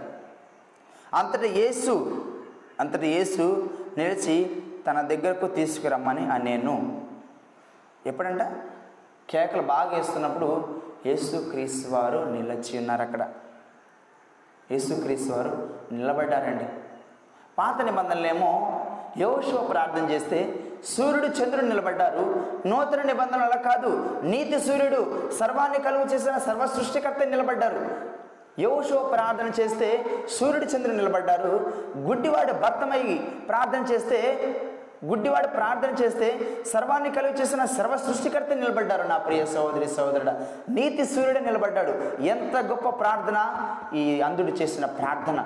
[1.14, 1.94] అంతటి యేసు
[2.80, 7.06] అంతటి యేసు నిలిచి తన దగ్గరకు తీసుకురమ్మని నేను
[8.06, 8.42] ఎప్పుడంట?
[9.30, 10.50] కేకలు బాగా వేస్తున్నప్పుడు
[11.06, 13.30] యేసు క్రీస్తు వారు నిలచి ఉన్నారు అక్కడ
[14.72, 16.68] యేసు క్రీస్తు వారు నిలబడ్డారండి.
[17.58, 18.52] పాత నిబంధనలేమో
[19.18, 20.40] యోషువ ప్రార్థన చేస్తే
[20.86, 22.46] సూర్యుడు చంద్రుడు నిలబడ్డారు.
[22.66, 24.22] నూతన నిబంధనలు అలా కాదు.
[24.24, 28.10] నీతి సూర్యుడు సర్వాన్ని కలుగు చేసిన సర్వ సృష్టికర్త నిలబడ్డారు.
[28.60, 30.06] యోషువ ప్రార్థన చేస్తే
[30.40, 31.74] సూర్యుడు చంద్రుడు నిలబడ్డారు.
[31.98, 34.20] గుడ్డివాడు భర్తమై ప్రార్థన చేస్తే
[35.06, 40.30] గుడ్డివాడు ప్రార్థన చేస్తే సర్వాన్ని కలుగు చేసిన సర్వ సృష్టికర్త నిలబడ్డారు నా ప్రియ సహోదరి సహోదరుడ.
[40.70, 41.94] నీతి సూర్యుడు నిలబడ్డాడు.
[42.24, 43.38] ఎంత గొప్ప ప్రార్థన?
[43.94, 45.44] ఈ అంధుడు చేసిన ప్రార్థన.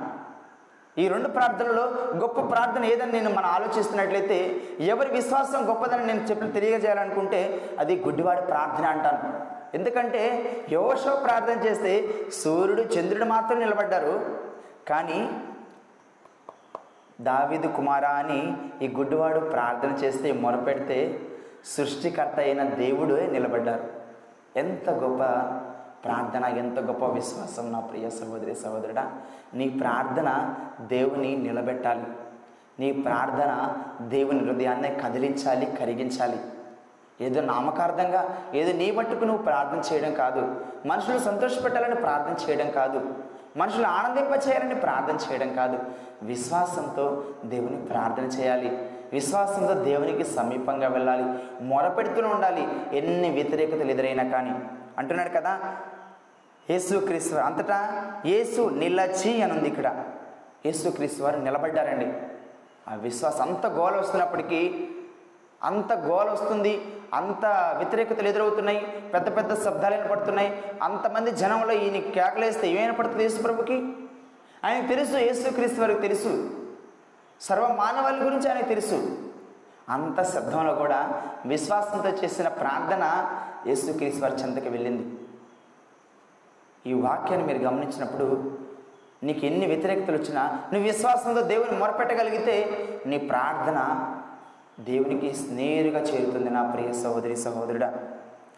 [0.97, 1.83] ఈ రెండు ప్రార్థనలో
[2.21, 8.85] గొప్ప ప్రార్థన ఏదని నేను మనం ఆలోచిస్తున్నట్లయితే ఎవరి విశ్వాసం గొప్పదని నేను చెప్పిన తెలియజేయాలనుకుంటే అది గుడ్డివాడి ప్రార్థన
[8.85, 9.52] అంటాను.
[9.73, 14.39] ఎందుకంటే యోషో ప్రార్థన చేస్తే సూర్యుడు చంద్రుడు మాత్రం నిలబడ్డారు.
[14.87, 15.43] కానీ
[17.21, 21.19] దావిదు కుమారా అని ఈ గుడ్డివాడు ప్రార్థన చేస్తే మొరపెడితే
[21.65, 23.83] సృష్టికర్త అయిన దేవుడే నిలబడ్డారు.
[24.55, 25.23] ఎంత గొప్ప
[26.05, 29.11] ప్రార్థన ఎంత గొప్ప విశ్వాసం నా ప్రియ సహోదరి సహోదరుడా.
[29.53, 32.07] నీ ప్రార్థన దేవుని నిలబెట్టాలి.
[32.79, 36.39] నీ ప్రార్థన దేవుని హృదయాన్ని కదిలించాలి కరిగించాలి.
[37.21, 40.65] ఏదో నామకార్థంగా ఏదో నీ మట్టుకు నువ్వు ప్రార్థన చేయడం కాదు.
[40.85, 43.13] మనుషులు సంతోషపెట్టాలని ప్రార్థన చేయడం కాదు.
[43.57, 45.79] మనుషులు ఆనందింపచేయాలని ప్రార్థన చేయడం కాదు.
[46.23, 48.91] విశ్వాసంతో దేవుని ప్రార్థన చేయాలి.
[49.13, 51.23] విశ్వాసంతో దేవునికి సమీపంగా వెళ్ళాలి.
[51.63, 52.67] మొరపెడుతూనే ఉండాలి.
[52.93, 54.59] ఎన్ని వ్యతిరేకతలు ఎదురైనా కానీ.
[54.97, 55.75] అంటున్నాడు కదా
[56.69, 60.03] యేసు క్రీస్తు అంతటా యేసు నిలచి అని ఉంది ఇక్కడ.
[60.65, 62.13] యేసు క్రీస్తు వారు నిలబడ్డారండి.
[62.91, 64.87] ఆ విశ్వాసం అంత గోల వస్తున్నప్పటికీ
[65.63, 66.81] అంత గోల వస్తుంది.
[67.13, 67.45] అంత
[67.77, 68.79] వ్యతిరేకతలు ఎదురవుతున్నాయి
[69.13, 70.63] పెద్ద పెద్ద శబ్దాలు వినపడుతున్నాయి.
[70.83, 73.93] అంతమంది జనంలో ఈయన కేకలేస్తే ఏమైనా పడుతుంది యేసు ప్రభుకి?
[74.65, 76.49] ఆయన తెలుసు యేసుక్రీస్తు వారికి తెలుసు.
[77.41, 79.17] సర్వ మానవాళి గురించి ఆయనకు తెలుసు.
[79.89, 83.03] అంత శబ్దంలో కూడా విశ్వాసంతో చేసిన ప్రార్థన
[83.67, 85.19] యేసుక్రీస్తు వారి చెంతకి వెళ్ళింది.
[86.85, 88.57] ఈ వాక్యాన్ని మీరు గమనించినప్పుడు
[89.23, 90.41] నీకు ఎన్ని వ్యతిరేకతలు వచ్చినా
[90.73, 92.55] నువ్వు విశ్వాసంతో దేవుని మొరపెట్టగలిగితే
[93.05, 93.79] నీ ప్రార్థన
[94.79, 97.93] దేవునికి నేరుగా చేరుతుంది నా ప్రియ సహోదరి సహోదరుడా.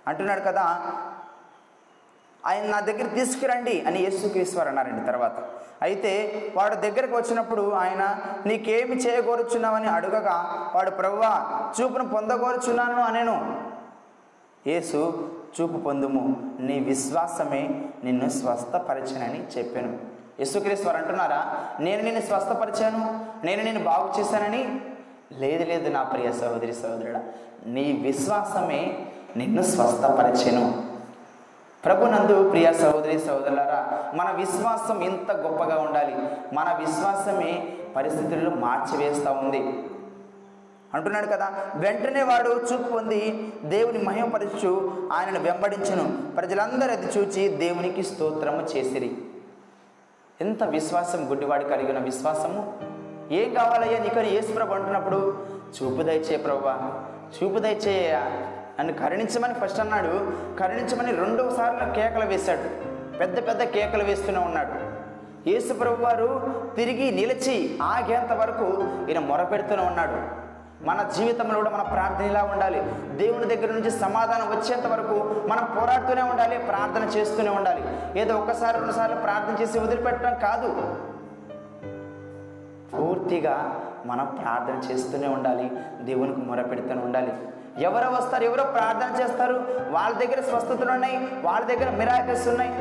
[0.08, 0.82] అంటున్నాడు కదా
[2.46, 5.34] ఆయన నా దగ్గర తీసుకురండి అని యేసుక్రీశ్వర్ అన్నారండి తర్వాత.
[5.82, 11.34] అయితే వాడు దగ్గరకు వచ్చినప్పుడు ఆయన నీకేమి చేయగోరుచున్నావని అడుగగా వాడు ప్రవ్వా
[11.82, 13.66] చూపును పొందగోరుచున్నాను అనేను.
[14.68, 15.30] యేసు
[15.62, 20.00] చూపు పొందుము నీ విశ్వాసమే నిన్ను స్వస్థపరచనని చెప్పాను.
[20.40, 24.82] యేసుక్రీశ్వర్ అంటున్నారా నేను నిన్ను స్వస్థపరిచాను నేను నిన్ను బాగు చేశానని
[25.32, 27.24] లేదు లేదు నా ప్రియ సహోదరి సహోదరుడా
[27.66, 29.06] నీ విశ్వాసమే
[29.38, 30.84] నిన్ను స్వస్థపరచెను.
[31.86, 36.16] ప్రభునందు ప్రియ సహోదరి సహోదరులారా మన విశ్వాసం ఎంత గొప్పగా ఉండాలి.
[36.54, 39.84] మన విశ్వాసమే పరిస్థితులను మార్చివేస్తూ ఉంది.
[40.94, 46.36] అంటున్నాడు కదా వెంటనే వాడు చూపు పొంది దేవుని మహిమపరచు ఆయనను వెంబడించను.
[46.36, 49.18] ప్రజలందరూ అది చూచి దేవునికి స్తోత్రము చేసిరి.
[50.42, 52.95] ఎంత విశ్వాసం గుడ్డివాడు కలిగిన విశ్వాసము?
[53.32, 55.38] ఏం కావాలయ్యా నీకని ఏసుప్రభు అంటున్నప్పుడు?
[55.78, 57.02] చూపు దయచే ప్రభా
[57.38, 58.14] చూపు దయచేయ
[58.80, 64.96] నన్ను కరుణించమని ఫస్ట్ అన్నాడు కరుణించమని రెండవ సార్లు కేకలు వేశాడు పెద్ద పెద్ద కేకలు వేస్తూనే ఉన్నాడు.
[65.50, 68.68] యేసుప్రభు వారు తిరిగి నిలిచి ఆగేంత వరకు
[69.10, 70.46] ఈయన మొరపెడుతూనే ఉన్నాడు.
[70.86, 72.82] మన జీవితంలో కూడా మన ప్రార్థన ఇలా ఉండాలి.
[73.16, 77.84] దేవుని దగ్గర నుంచి సమాధానం వచ్చేంత వరకు మనం పోరాడుతూనే ఉండాలి ప్రార్థన చేస్తూనే ఉండాలి.
[78.20, 80.98] ఏదో ఒక్కసారి రెండుసార్లు ప్రార్థన చేసి వదిలిపెట్టడం కాదు.
[83.00, 83.56] పూర్తిగా
[84.06, 87.34] మనం ప్రార్థన చేస్తూనే ఉండాలి దేవునికి మొరపెడుతూనే ఉండాలి.
[87.78, 89.54] ఎవరో వస్తారు ఎవరో ప్రార్థన చేస్తారు
[89.90, 92.72] వాళ్ళ దగ్గర స్వస్థతలు ఉన్నాయి వాళ్ళ దగ్గర మిరాకిల్స్ ఉన్నాయి.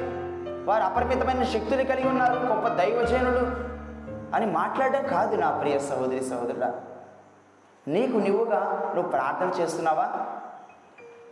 [0.65, 3.45] వారు అపరిమితమైన శక్తులు కలిగి ఉన్నారు గొప్ప దైవజనులు
[4.37, 6.73] అని మాట్లాడడం కాదు నా ప్రియ సహోదరి సహోదరుడా.
[7.89, 10.09] నీకు నువ్వుగా నువ్వు ప్రార్థన చేస్తున్నావా?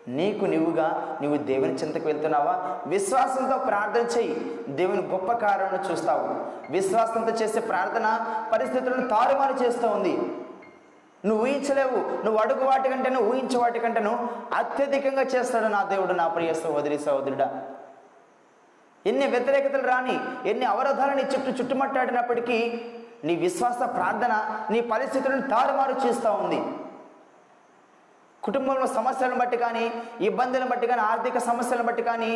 [0.08, 2.78] నీకు నువ్వుగా నువ్వు దేవుని చింతకు వెళ్తున్నావా?
[2.86, 4.60] విశ్వాసంతో ప్రార్థన చేయి.
[4.68, 6.28] దేవుని గొప్ప కార్యాలను చూస్తావు.
[6.72, 10.16] విశ్వాసంతో చేసే ప్రార్థన పరిస్థితులను తారుమారు చేస్తూ ఉంది.
[11.26, 12.24] నువ్వు ఊహించలేవు.
[12.24, 17.62] నువ్వు అడుగు వాటి కంటేను ఊహించే వాటి కంటేను అత్యధికంగా చేస్తాడు నా దేవుడు నా ప్రియ సహోదరి సహోదరుడా.
[19.06, 22.80] ఎన్ని వ్యతిరేకతలు రాని ఎన్ని అవరోధాలు నీ చుట్టూ చుట్టుమట్టాడినప్పటికీ
[23.24, 26.64] నీ విశ్వాస ప్రార్థన నీ పరిస్థితులను తారుమారు చేస్తూ ఉంది.
[28.42, 29.84] కుటుంబంలో సమస్యలను బట్టి కానీ
[30.20, 32.32] ఇబ్బందులను బట్టి కానీ ఆర్థిక సమస్యలను బట్టి కానీ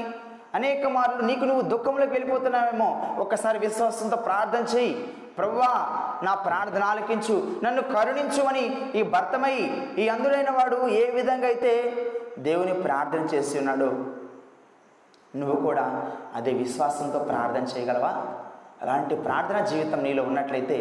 [0.55, 2.91] అనేక మార్లు నీకు నువ్వు దుఃఖంలోకి వెళ్ళిపోతున్నావేమో.
[3.19, 4.93] ఒక్కసారి విశ్వాసంతో ప్రార్థన చేయి
[5.39, 5.71] ప్రవ్వా
[6.23, 7.35] నా ప్రార్థన ఆలకించు.
[7.65, 8.65] నన్ను కరుణించు అని
[8.95, 9.57] ఈ భర్తమై
[9.99, 11.73] ఈ అందులైన వాడు ఏ విధంగా అయితే
[12.39, 13.91] దేవుని ప్రార్థన చేసి ఉన్నాడు
[15.37, 15.85] నువ్వు కూడా
[16.35, 18.13] అదే విశ్వాసంతో ప్రార్థన చేయగలవా?
[18.83, 20.77] అలాంటి ప్రార్థన జీవితం నీలో ఉన్నట్లయితే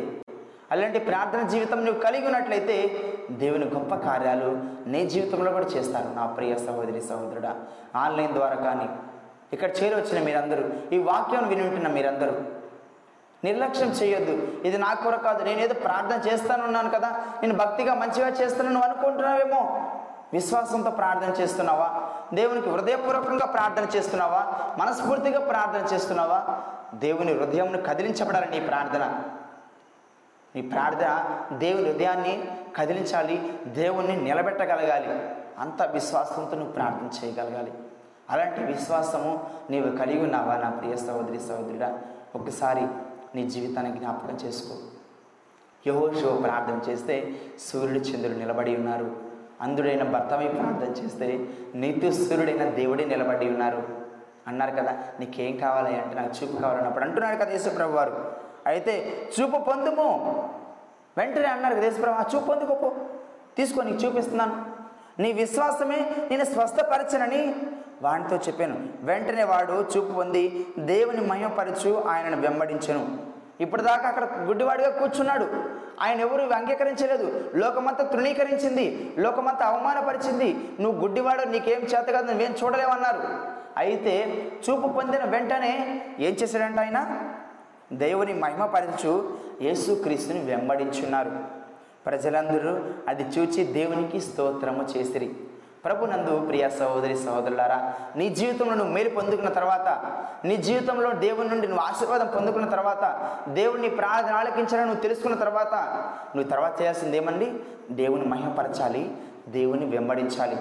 [0.72, 2.76] అలాంటి ప్రార్థన జీవితం నువ్వు కలిగి ఉన్నట్లయితే
[3.32, 4.50] దేవుని గొప్ప కార్యాలు
[4.88, 6.08] నీ జీవితంలో కూడా చేస్తారు.
[6.16, 7.56] నా ప్రియ సహోదరి సహోదరుడా
[7.96, 8.90] ఆన్లైన్ ద్వారా కానీ
[9.54, 12.34] ఇక్కడ చేరవచ్చిన మీరందరూ ఈ వాక్యం విని ఉంటున్న మీరందరూ
[13.44, 14.62] నిర్లక్ష్యం చేయొద్దు.
[14.68, 17.10] ఇది నా కొర కాదు నేను ఏదో ప్రార్థన చేస్తానున్నాను కదా
[17.42, 19.90] నేను భక్తిగా మంచిగా చేస్తానని అనుకుంటున్నావేమో?
[20.34, 22.02] విశ్వాసంతో ప్రార్థన చేస్తున్నావా?
[22.34, 24.42] దేవునికి హృదయపూర్వకంగా ప్రార్థన చేస్తున్నావా?
[24.78, 26.40] మనస్ఫూర్తిగా ప్రార్థన చేస్తున్నావా?
[26.96, 29.04] దేవుని హృదయంను కదిలించబడాలని ఈ ప్రార్థన.
[30.56, 35.30] నీ ప్రార్థన దేవుని హృదయాన్ని కదిలించాలి దేవుణ్ణి నిలబెట్టగలగాలి.
[35.60, 37.74] అంత విశ్వాసంతో నువ్వు ప్రార్థన చేయగలగాలి.
[38.30, 42.00] అలాంటి విశ్వాసము నీవు కలిగి ఉన్నావా నా ప్రియ సహోదరి సహోదరుడా?
[42.36, 42.88] ఒకసారి
[43.36, 44.76] నీ జీవితానికి జ్ఞాపకం చేసుకో.
[45.88, 49.16] యహోషో ప్రార్థన చేస్తే సూర్యుడు చంద్రుడు నిలబడి ఉన్నారు.
[49.62, 53.84] అందుడైన భర్తమై ప్రార్థన చేస్తే నీతి సూర్యుడైన దేవుడే నిలబడి ఉన్నారు.
[54.48, 56.02] అన్నారు కదా నీకేం కావాలి?
[56.02, 58.35] అంటే నాకు చూపు కావాలన్నప్పుడు అంటున్నాడు కదా యేసుప్రభు వారు
[58.68, 60.10] అయితే చూపు పొందుము.
[61.18, 62.92] వెంటనే అన్నారు దేశప్రభ చూపు పొందుకోపో
[63.58, 64.66] తీసుకో నీకు చూపిస్తున్నాను.
[65.22, 67.56] నీ విశ్వాసమే నేను స్వస్థపరచనని
[68.02, 68.78] వాడితో చెప్పాను.
[69.02, 73.18] వెంటనే వాడు చూపు పొంది దేవుని మహిమపరచు ఆయనను వెంబడించను.
[73.62, 75.64] ఇప్పటిదాకా అక్కడ గుడ్డివాడిగా కూర్చున్నాడు.
[76.02, 77.52] ఆయన ఎవరు అంగీకరించలేదు.
[77.56, 79.16] లోకమంతా తృణీకరించింది.
[79.18, 80.68] లోకమంతా అవమానపరిచింది.
[80.80, 83.22] నువ్వు గుడ్డివాడు నీకేం చేత కాదు నువ్వేం చూడలేవన్నారు.
[83.78, 87.00] అయితే చూపు పొందిన వెంటనే ఏం చేశాడంట ఆయన?
[87.98, 91.32] దేవుని మహిమపరచు యేసుక్రీస్తుని వెంబడించున్నారు.
[92.06, 95.34] ప్రజలందరూ అది చూచి దేవునికి స్తోత్రము చేసిరి.
[95.86, 99.88] ప్రభునందు ప్రియ సహోదరి సహోదరులారా నీ జీవితంలో నువ్వు మేలు పొందుకున్న తర్వాత
[100.46, 105.74] నీ జీవితంలో దేవుని నుండి నువ్వు ఆశీర్వాదం పొందుకున్న తర్వాత దేవుని ప్రార్థన ఆలకించాలని నువ్వు తెలుసుకున్న తర్వాత
[106.36, 107.54] నువ్వు తర్వాత చేయాల్సింది ఏమండి?
[107.92, 109.12] దేవుని మహిమపరచాలి
[109.50, 110.58] దేవుని వెంబడించాలి.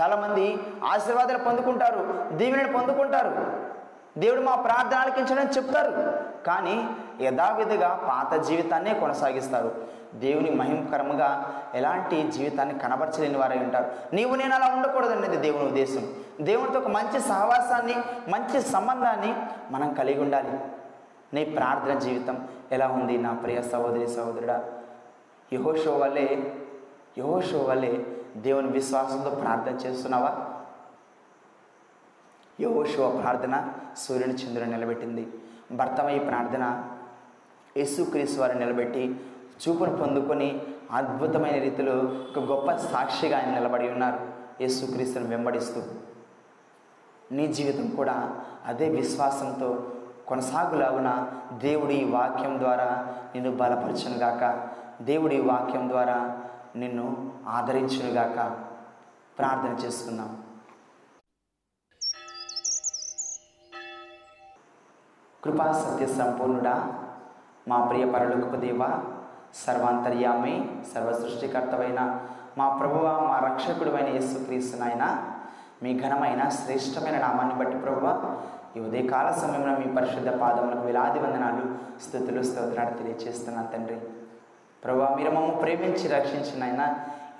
[0.00, 3.61] చాలామంది ఆశీర్వాదాలు పొందుకుంటారు దీవెనలు పొందుకుంటారు.
[4.18, 6.22] దేవుడు మా ప్రార్థన ఆలకించడని చెప్తారు.
[6.46, 9.74] కానీ యథావిధిగా పాత జీవితాన్నే కొనసాగిస్తారు.
[10.14, 14.14] దేవుని మహిమకరముగా ఎలాంటి జీవితాన్ని కనబరచలేని వారై ఉంటారు.
[14.14, 16.14] నీవు నేను అలా ఉండకూడదు అనేది దేవుని ఉద్దేశం.
[16.40, 17.94] దేవునితో ఒక మంచి సహవాసాన్ని
[18.28, 19.34] మంచి సంబంధాన్ని
[19.70, 20.60] మనం కలిగి ఉండాలి.
[21.34, 23.18] నీ ప్రార్థన జీవితం ఎలా ఉంది?
[23.18, 24.64] నా ప్రియ సహోదరి సహోదరుడా
[25.52, 26.52] యహోషో వల్లే
[27.18, 30.51] యహోషో వల్లే దేవుని విశ్వాసంతో ప్రార్థన చేస్తున్నావా?
[32.60, 35.28] యహోషువ ప్రార్థన సూర్యుని చంద్రుని నిలబెట్టింది.
[35.72, 36.84] భర్తమయ్య ప్రార్థన
[37.76, 39.20] యేసుక్రీస్తు వారిని నిలబెట్టి
[39.62, 40.62] చూపును పొందుకొని
[40.92, 41.92] అద్భుతమైన రీతిలో
[42.30, 44.20] ఒక గొప్ప సాక్షిగా ఆయన నిలబడి ఉన్నారు.
[44.60, 45.80] యేసుక్రీస్తుని వెంబడిస్తూ
[47.32, 48.36] నీ జీవితం కూడా
[48.66, 49.92] అదే విశ్వాసంతో
[50.28, 54.68] కొనసాగులాగున దేవుడి ఈ వాక్యం ద్వారా నిన్ను బలపరచునుగాక
[55.02, 56.38] దేవుడి వాక్యం ద్వారా
[56.76, 58.38] నిన్ను ఆదరించునుగాక
[59.38, 60.36] ప్రార్థన చేసుకుందాం.
[65.42, 66.74] కృపా సత్య సంపూర్ణుడా
[67.68, 68.82] మా ప్రియ పరలోకపు దేవ
[69.62, 70.54] సర్వాంతర్యామి
[70.92, 72.00] సర్వ సృష్టికర్తవైన
[72.58, 75.04] మా ప్రభువ మా రక్షకుడు అయిన యేసుక్రీస్తు నాయన
[75.82, 78.08] మీ ఘనమైన శ్రేష్టమైన నామాన్ని బట్టి ప్రభువ
[78.76, 81.64] ఈ ఉదయకాల సమయంలో మీ పరిశుద్ధ పాదములకు వేలాది వందనాలు
[82.04, 83.98] స్థుతులు స్తోత్రాలు తెలియజేస్తున్నాను తండ్రి.
[84.82, 86.84] ప్రభా మీరు మమ్మల్ని ప్రేమించి రక్షించిన ఆయన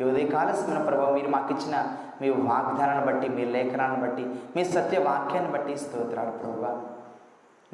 [0.00, 1.76] ఈ ఉదయకాల సమయంలో ప్రభా మీరు మాకు ఇచ్చిన
[2.20, 4.24] మీ వాగ్దానాన్ని బట్టి మీ లేఖనాన్ని బట్టి
[4.56, 6.72] మీ సత్య వాక్యాన్ని బట్టి స్తోత్రాలు ప్రభా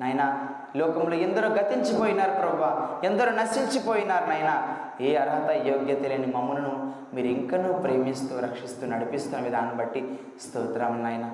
[0.01, 0.23] నాయన
[0.77, 2.71] లోకంలో ఎందరో గతించిపోయినారు ప్రభా
[3.05, 4.51] ఎందరో నశించిపోయినారు నాయన.
[5.01, 6.73] ఏ అర్హత యోగ్యత లేని మమ్మలను
[7.15, 10.03] మీరు ఇంకనూ ప్రేమిస్తూ రక్షిస్తూ నడిపిస్తున్న విధానం బట్టి
[10.45, 11.27] స్తోత్రం నాయన.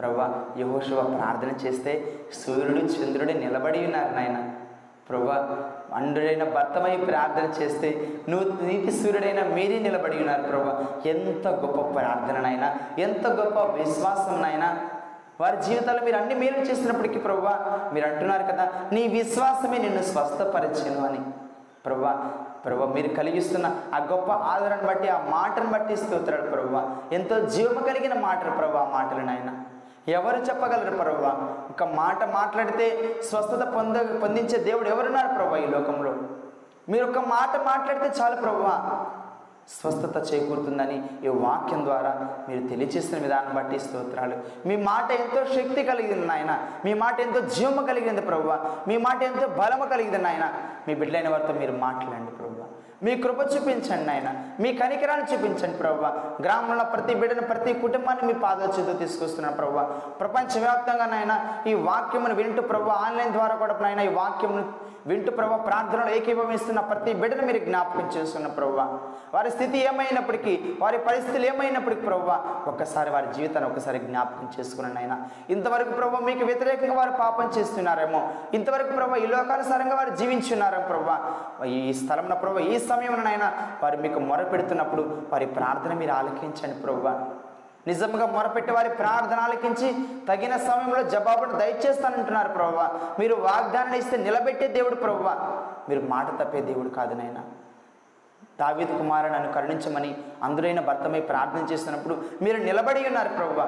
[0.00, 0.26] ప్రభా
[0.58, 1.92] యహోశివ ప్రార్థన చేస్తే
[2.40, 4.38] సూర్యుడు చంద్రుడు నిలబడి ఉన్నారు నాయన.
[5.08, 5.36] ప్రభా
[5.94, 7.90] అండుడైన భర్తమై ప్రార్థన చేస్తే
[8.28, 10.74] నువ్వు నీతి సూర్యుడైన మీరే నిలబడి ఉన్నారు ప్రభా.
[11.12, 12.68] ఎంత గొప్ప ప్రార్థననైనా
[13.06, 14.68] ఎంత గొప్ప విశ్వాసంనైనా
[15.40, 17.52] వారి జీవితాల్లో మీరు అన్ని మేలు చేసినప్పటికీ ప్రభా
[17.92, 21.20] మీరు అంటున్నారు కదా నీ విశ్వాసమే నిన్ను స్వస్థపరిచను అని.
[21.84, 22.12] ప్రభా
[22.64, 28.14] ప్రభా మీరు కలిగిస్తున్న ఆ గొప్ప ఆదరణ బట్టి ఆ మాటను బట్టి స్తోత్రాలు ప్రభా ఎంతో జీవము కలిగిన
[28.20, 29.50] మాటలు ప్రభు ఆ మాటలు నాయన.
[30.08, 31.24] ఎవరు చెప్పగలరు ప్రభు
[31.72, 32.86] ఒక మాట మాట్లాడితే
[33.30, 36.12] స్వస్థత పొంద పొందించే దేవుడు ఎవరున్నారు ప్రభు ఈ లోకంలో?
[36.88, 38.74] మీరు ఒక మాట మాట్లాడితే చాలు ప్రభా
[39.76, 42.12] స్వస్థత చేకూరుతుందని ఈ వాక్యం ద్వారా
[42.48, 44.36] మీరు తెలియచేసిన విధానం బట్టి స్తోత్రాలు.
[44.68, 46.52] మీ మాట ఎంతో శక్తి కలిగింది నాయన.
[46.84, 48.48] మీ మాట ఎంతో జీవము కలిగింది ప్రభు
[48.90, 50.46] మీ మాట ఎంతో బలము కలిగింది నాయన.
[50.88, 52.56] మీ బిడ్డలైన వారితో మీరు మాట్లాడండి ప్రభు
[53.06, 54.28] మీ కృప చూపించండి నాయన.
[54.62, 56.00] మీ కనికరాన్ని చూపించండి ప్రభు
[56.44, 59.84] గ్రామంలో ప్రతి బిడ్డను ప్రతి కుటుంబాన్ని మీ పాదోచితో తీసుకొస్తున్నాను ప్రభు
[60.22, 61.34] ప్రపంచవ్యాప్తంగా నాయన
[61.70, 64.64] ఈ వాక్యమును వింటూ ప్రభు ఆన్లైన్ ద్వారా కూడా నాయన ఈ వాక్యమును
[65.08, 68.76] వింటూ ప్రభా ప్రార్థనలు ఏకీభవిస్తున్న ప్రతి బిడ్డను మీరు జ్ఞాపకం చేస్తున్న ప్రభు.
[69.34, 72.28] వారి స్థితి ఏమైనప్పటికీ వారి పరిస్థితులు ఏమైనప్పటికీ ప్రభు
[72.72, 75.14] ఒక్కసారి వారి జీవితాన్ని ఒకసారి జ్ఞాపకం చేసుకున్నాను ఆయన
[75.56, 78.22] ఇంతవరకు ప్రభు మీకు వ్యతిరేకంగా వారు పాపం చేస్తున్నారేమో
[78.58, 81.10] ఇంతవరకు ప్రభు ఈ లోకానుసారంగా వారు జీవించున్నారేమో ప్రభు.
[81.78, 83.50] ఈ స్థలంలో ప్రభు ఈ సమయంలోనైనా
[83.82, 87.08] వారు మీకు మొరపెడుతున్నప్పుడు వారి ప్రార్థన మీరు ఆలకించండి ప్రభు.
[87.86, 89.88] నిజంగా మొరపెట్టి వారి ప్రార్థన ఆలకించి
[90.28, 92.76] తగిన సమయంలో జవాబును దయచేస్తానంటున్నారు ప్రభు
[93.20, 95.24] మీరు వాగ్దానం ఇస్తే నిలబెట్టే దేవుడు ప్రభు
[95.88, 97.40] మీరు మాట తప్పే దేవుడు కాదు నాయన.
[98.60, 100.10] దావీద్ కుమార్ నన్ను కరుణించమని
[100.42, 103.60] అందులైన భర్తమై ప్రార్థన చేస్తున్నప్పుడు మీరు నిలబడి ఉన్నారు ప్రభు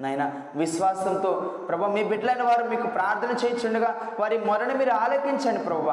[0.00, 1.32] నాయన విశ్వాసంతో
[1.68, 5.90] ప్రభు మీ బిడ్డలైన వారు మీకు ప్రార్థన చేయించుండగా వారి మొరను మీరు ఆలకించండి ప్రభు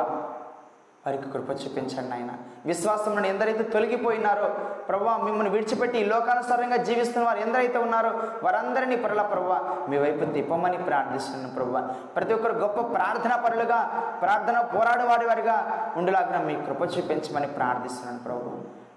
[1.05, 2.31] వారికి కృప చూపించండి నాయన
[2.65, 4.47] విశ్వాసం నుండి ఎందరైతే తొలగిపోయినారో
[4.87, 8.11] ప్రభా మిమ్మల్ని విడిచిపెట్టి లోకానుసారంగా జీవిస్తున్న వారు ఎందరైతే ఉన్నారో
[8.43, 11.77] వారందరినీ పరుల ప్రభావ మీ వైపు తిప్పమని ప్రార్థిస్తున్నాను ప్రభు
[12.15, 13.79] ప్రతి ఒక్కరు గొప్ప ప్రార్థన పరులుగా
[14.21, 15.57] ప్రార్థన పోరాడేవాడి వారిగా
[15.95, 18.49] ఉండులాగా మీ కృప చూపించమని ప్రార్థిస్తున్నాను ప్రభు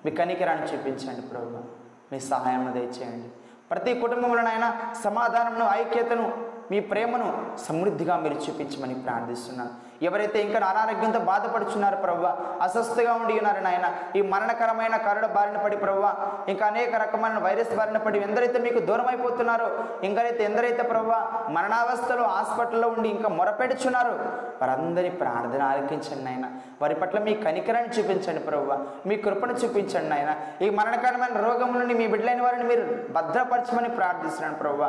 [0.05, 1.63] మీ కనికరాన్ని చూపించండి ప్రభు
[2.13, 3.29] మీ సహాయం దయచేయండి.
[3.71, 4.69] ప్రతి కుటుంబంలోనైనా
[5.05, 7.29] సమాధానమును ఐక్యతను మీ ప్రేమను
[7.67, 9.73] సమృద్ధిగా మీరు చూపించమని ప్రార్థిస్తున్నాను
[10.09, 12.23] ఎవరైతే ఇంకా అనారోగ్యంతో బాధపడుచున్నారు ప్రభు
[12.67, 13.87] అస్వస్థగా ఉండి ఉన్నారు నాయన
[14.19, 16.03] ఈ మరణకరమైన కరుడ బారిన పడి ప్రభు
[16.53, 19.69] ఇంకా అనేక రకమైన వైరస్ బారిన పడి ఎందరైతే మీకు దూరం అయిపోతున్నారో
[20.09, 21.13] ఇంకైతే ఎందరైతే ప్రభు
[21.57, 24.15] మరణావస్థలో హాస్పిటల్లో ఉండి ఇంకా మొరపెడుచున్నారో
[24.63, 26.47] వారందరి ప్రార్థన ఆలకించండి నాయన.
[26.83, 28.75] వారి పట్ల మీ కనికరాన్ని చూపించండి ప్రభు
[29.09, 30.33] మీ కృపను చూపించండి నాయన.
[30.65, 32.85] ఈ మరణకరమైన రోగం నుండి మీ బిడ్డలైన వారిని మీరు
[33.17, 34.83] భద్రపరచమని ప్రార్థిస్తున్నాను ప్రభు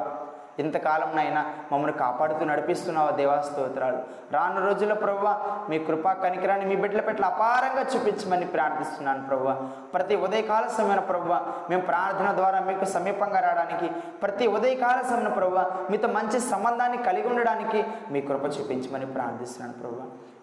[0.62, 4.00] ఇంతకాలంనైనా మమ్మల్ని కాపాడుతూ నడిపిస్తున్నావు దేవా స్తోత్రాలు?
[4.36, 5.26] రాను రోజుల ప్రభు
[5.70, 9.48] మీ కృపా కనికరాన్ని మీ బిడ్డల పట్ల అపారంగా చూపించమని ప్రార్థిస్తున్నాను ప్రభు
[9.94, 11.30] ప్రతి ఉదయకాల సమయన ప్రభు
[11.70, 13.90] మేము ప్రార్థన ద్వారా మీకు సమీపంగా రావడానికి
[14.24, 15.58] ప్రతి ఉదయకాల సమయన ప్రభు
[15.92, 17.82] మీతో మంచి సంబంధాన్ని కలిగి ఉండడానికి
[18.14, 20.02] మీ కృప చూపించమని ప్రార్థిస్తున్నాను ప్రభు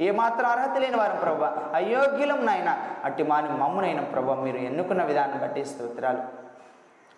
[0.09, 1.43] ఏమాత్రం అర్హత లేని వారు ప్రభు
[1.79, 2.71] అయోగ్యులం నాయన
[3.05, 6.23] అట్టి మాని మమ్మునైన ప్రభు మీరు ఎన్నుకున్న విధానం బట్టి స్తోత్రాలు.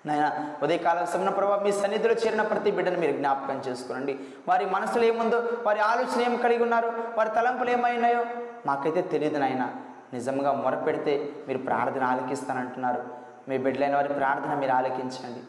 [0.07, 0.27] నాయన
[0.63, 4.19] ఉదయకాల సమయం ప్రభావ మీ సన్నిధిలో చేరిన ప్రతి బిడ్డను మీరు జ్ఞాపకం చేసుకోనండి.
[4.49, 8.25] వారి మనసులో ఏముందో వారి ఆలోచన ఏం కలిగి ఉన్నారు వారి తలంపులు ఏమైనాయో
[8.67, 9.65] మాకైతే తెలియదు నాయన.
[10.13, 13.03] నిజంగా మొరపెడితే మీరు ప్రార్థన ఆలకిస్తానంటున్నారు.
[13.49, 15.43] మీ బిడ్డలైన వారి ప్రార్థన మీరు ఆలకించండి.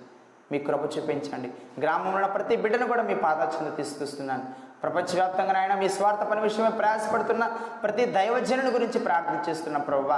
[0.52, 1.52] మీ కృప చూపించండి.
[1.82, 4.46] గ్రామంలో ఉన్న ప్రతి బిడ్డను కూడా మీ పాదాచంద తీసుకొస్తున్నాను.
[4.84, 7.44] ప్రపంచవ్యాప్తంగా నాయన మీ స్వార్థ పని విషయమే ప్రయాసపడుతున్న
[7.84, 10.10] ప్రతి దైవజనుని గురించి ప్రార్థన చేస్తున్న ప్రభు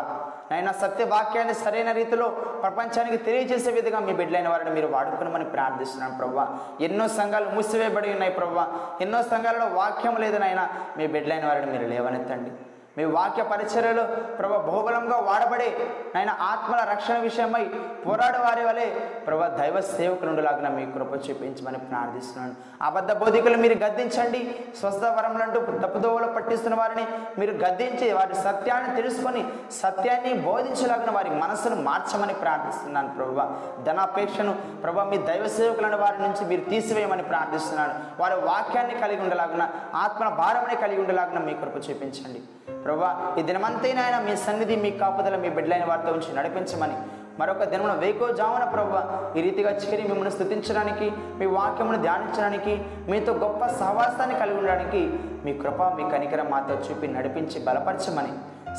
[0.52, 2.28] నాయన సత్య వాక్యాన్ని సరైన రీతిలో
[2.64, 6.40] ప్రపంచానికి తెలియజేసే విధంగా మీ బిడ్డలైన వారిని మీరు వాడుకునమని ప్రార్థిస్తున్నాను ప్రభు
[6.88, 8.60] ఎన్నో సంఘాలు మూసివేయబడి ఉన్నాయి ప్రభు
[9.06, 10.64] ఎన్నో సంఘాలలో వాక్యం లేదు నాయన.
[10.98, 12.52] మీ బిడ్డలైన వారిని మీరు లేవనెత్తండి.
[12.98, 14.04] మీ వాక్య పరిచర్యలో
[14.38, 15.70] ప్రభ బహుబలంగా వాడబడే
[16.16, 17.64] నాయన ఆత్మల రక్షణ విషయమై
[18.06, 18.86] పోరాడే వారి వలె
[19.28, 22.56] ప్రభ దైవ సేవకులుండులాగా మీ కృప చూపించమని ప్రార్థిస్తున్నాను.
[22.82, 24.42] అబద్ధ బోధికులు మీరు గద్దించండి.
[24.80, 27.06] స్వస్థ వరములంటూ తప్పుదోవలు పట్టిస్తున్న వారిని
[27.40, 29.44] మీరు గద్దించి వారి సత్యాన్ని తెలుసుకొని
[29.82, 33.84] సత్యాన్ని బోధించలాగిన వారి మనసును మార్చమని ప్రార్థిస్తున్నాను ప్రభు.
[33.84, 37.96] ధనాపేక్షను ప్రభ మీ దైవ సేవకులను వారి నుంచి మీరు తీసివేయమని ప్రార్థిస్తున్నాను.
[38.22, 42.42] వారి వాక్యాన్ని కలిగి ఉండలాగున ఆత్మల భారమని కలిగి ఉండలాగిన మీ కృప చూపించండి.
[42.86, 46.94] ప్రభా ఈ దినమంతైనా మీ సన్నిధి మీ కాపుదల మీ బిడ్డలైన వారితో ఉంచి నడిపించమని.
[47.40, 53.66] మరొక దినమున వేకో జామున ప్రభు ఈ రీతిగా చేరి మిమ్మల్ని స్థుతించడానికి మీ వాక్యమును ధ్యానించడానికి మీతో గొప్ప
[53.66, 58.34] సహవాసాన్ని కలిగి ఉండడానికి మీ కృప మీ కనికరం మాతో చూపి నడిపించి బలపరచమని.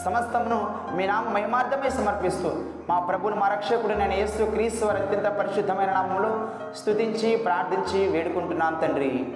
[0.04, 2.50] సమస్తమును మీ నామ మహిమార్థమే సమర్పిస్తూ
[2.88, 9.26] మా ప్రభుని మా రక్షకుడు నేను యేసు క్రీస్తు వారి అత్యంత పరిశుద్ధమైన నామంలో స్థుతించి ప్రార్థించి వేడుకుంటున్నాం తండ్రి.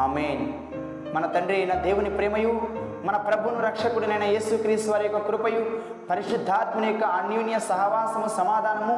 [0.00, 0.52] ఆమెన్.
[1.16, 2.60] మన తండ్రి అయిన దేవుని ప్రేమయు
[3.06, 5.60] మన ప్రభును రక్షకుడినైన యేసుక్రీస్తు వారి యొక్క కృపయు
[6.10, 8.96] పరిశుద్ధాత్మని యొక్క అన్యోన్య సహవాసము సమాధానము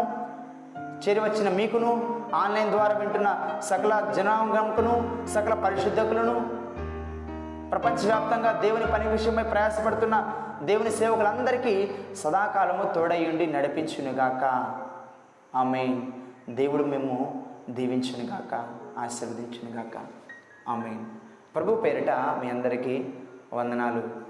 [1.09, 1.91] చేరివచ్చిన మీకును
[2.35, 6.35] ఆన్లైన్ ద్వారా వింటున్న సకల జనాంగంకును సకల పరిశుద్ధకులను
[7.71, 10.33] ప్రపంచవ్యాప్తంగా దేవుని పని విషయమై ప్రయాసపడుతున్న
[10.63, 14.45] దేవుని సేవకులందరికీ సదాకాలము తోడయుండి నడిపించునుగాక.
[15.55, 16.01] ఆమె
[16.49, 18.55] దేవుడు మేము దీవించునుగాక
[18.99, 19.97] ఆశీర్వదించునుగాక.
[20.69, 20.97] ఆమె
[21.55, 23.15] ప్రభు పేరిట మీ అందరికీ
[23.53, 24.28] వందనాలు.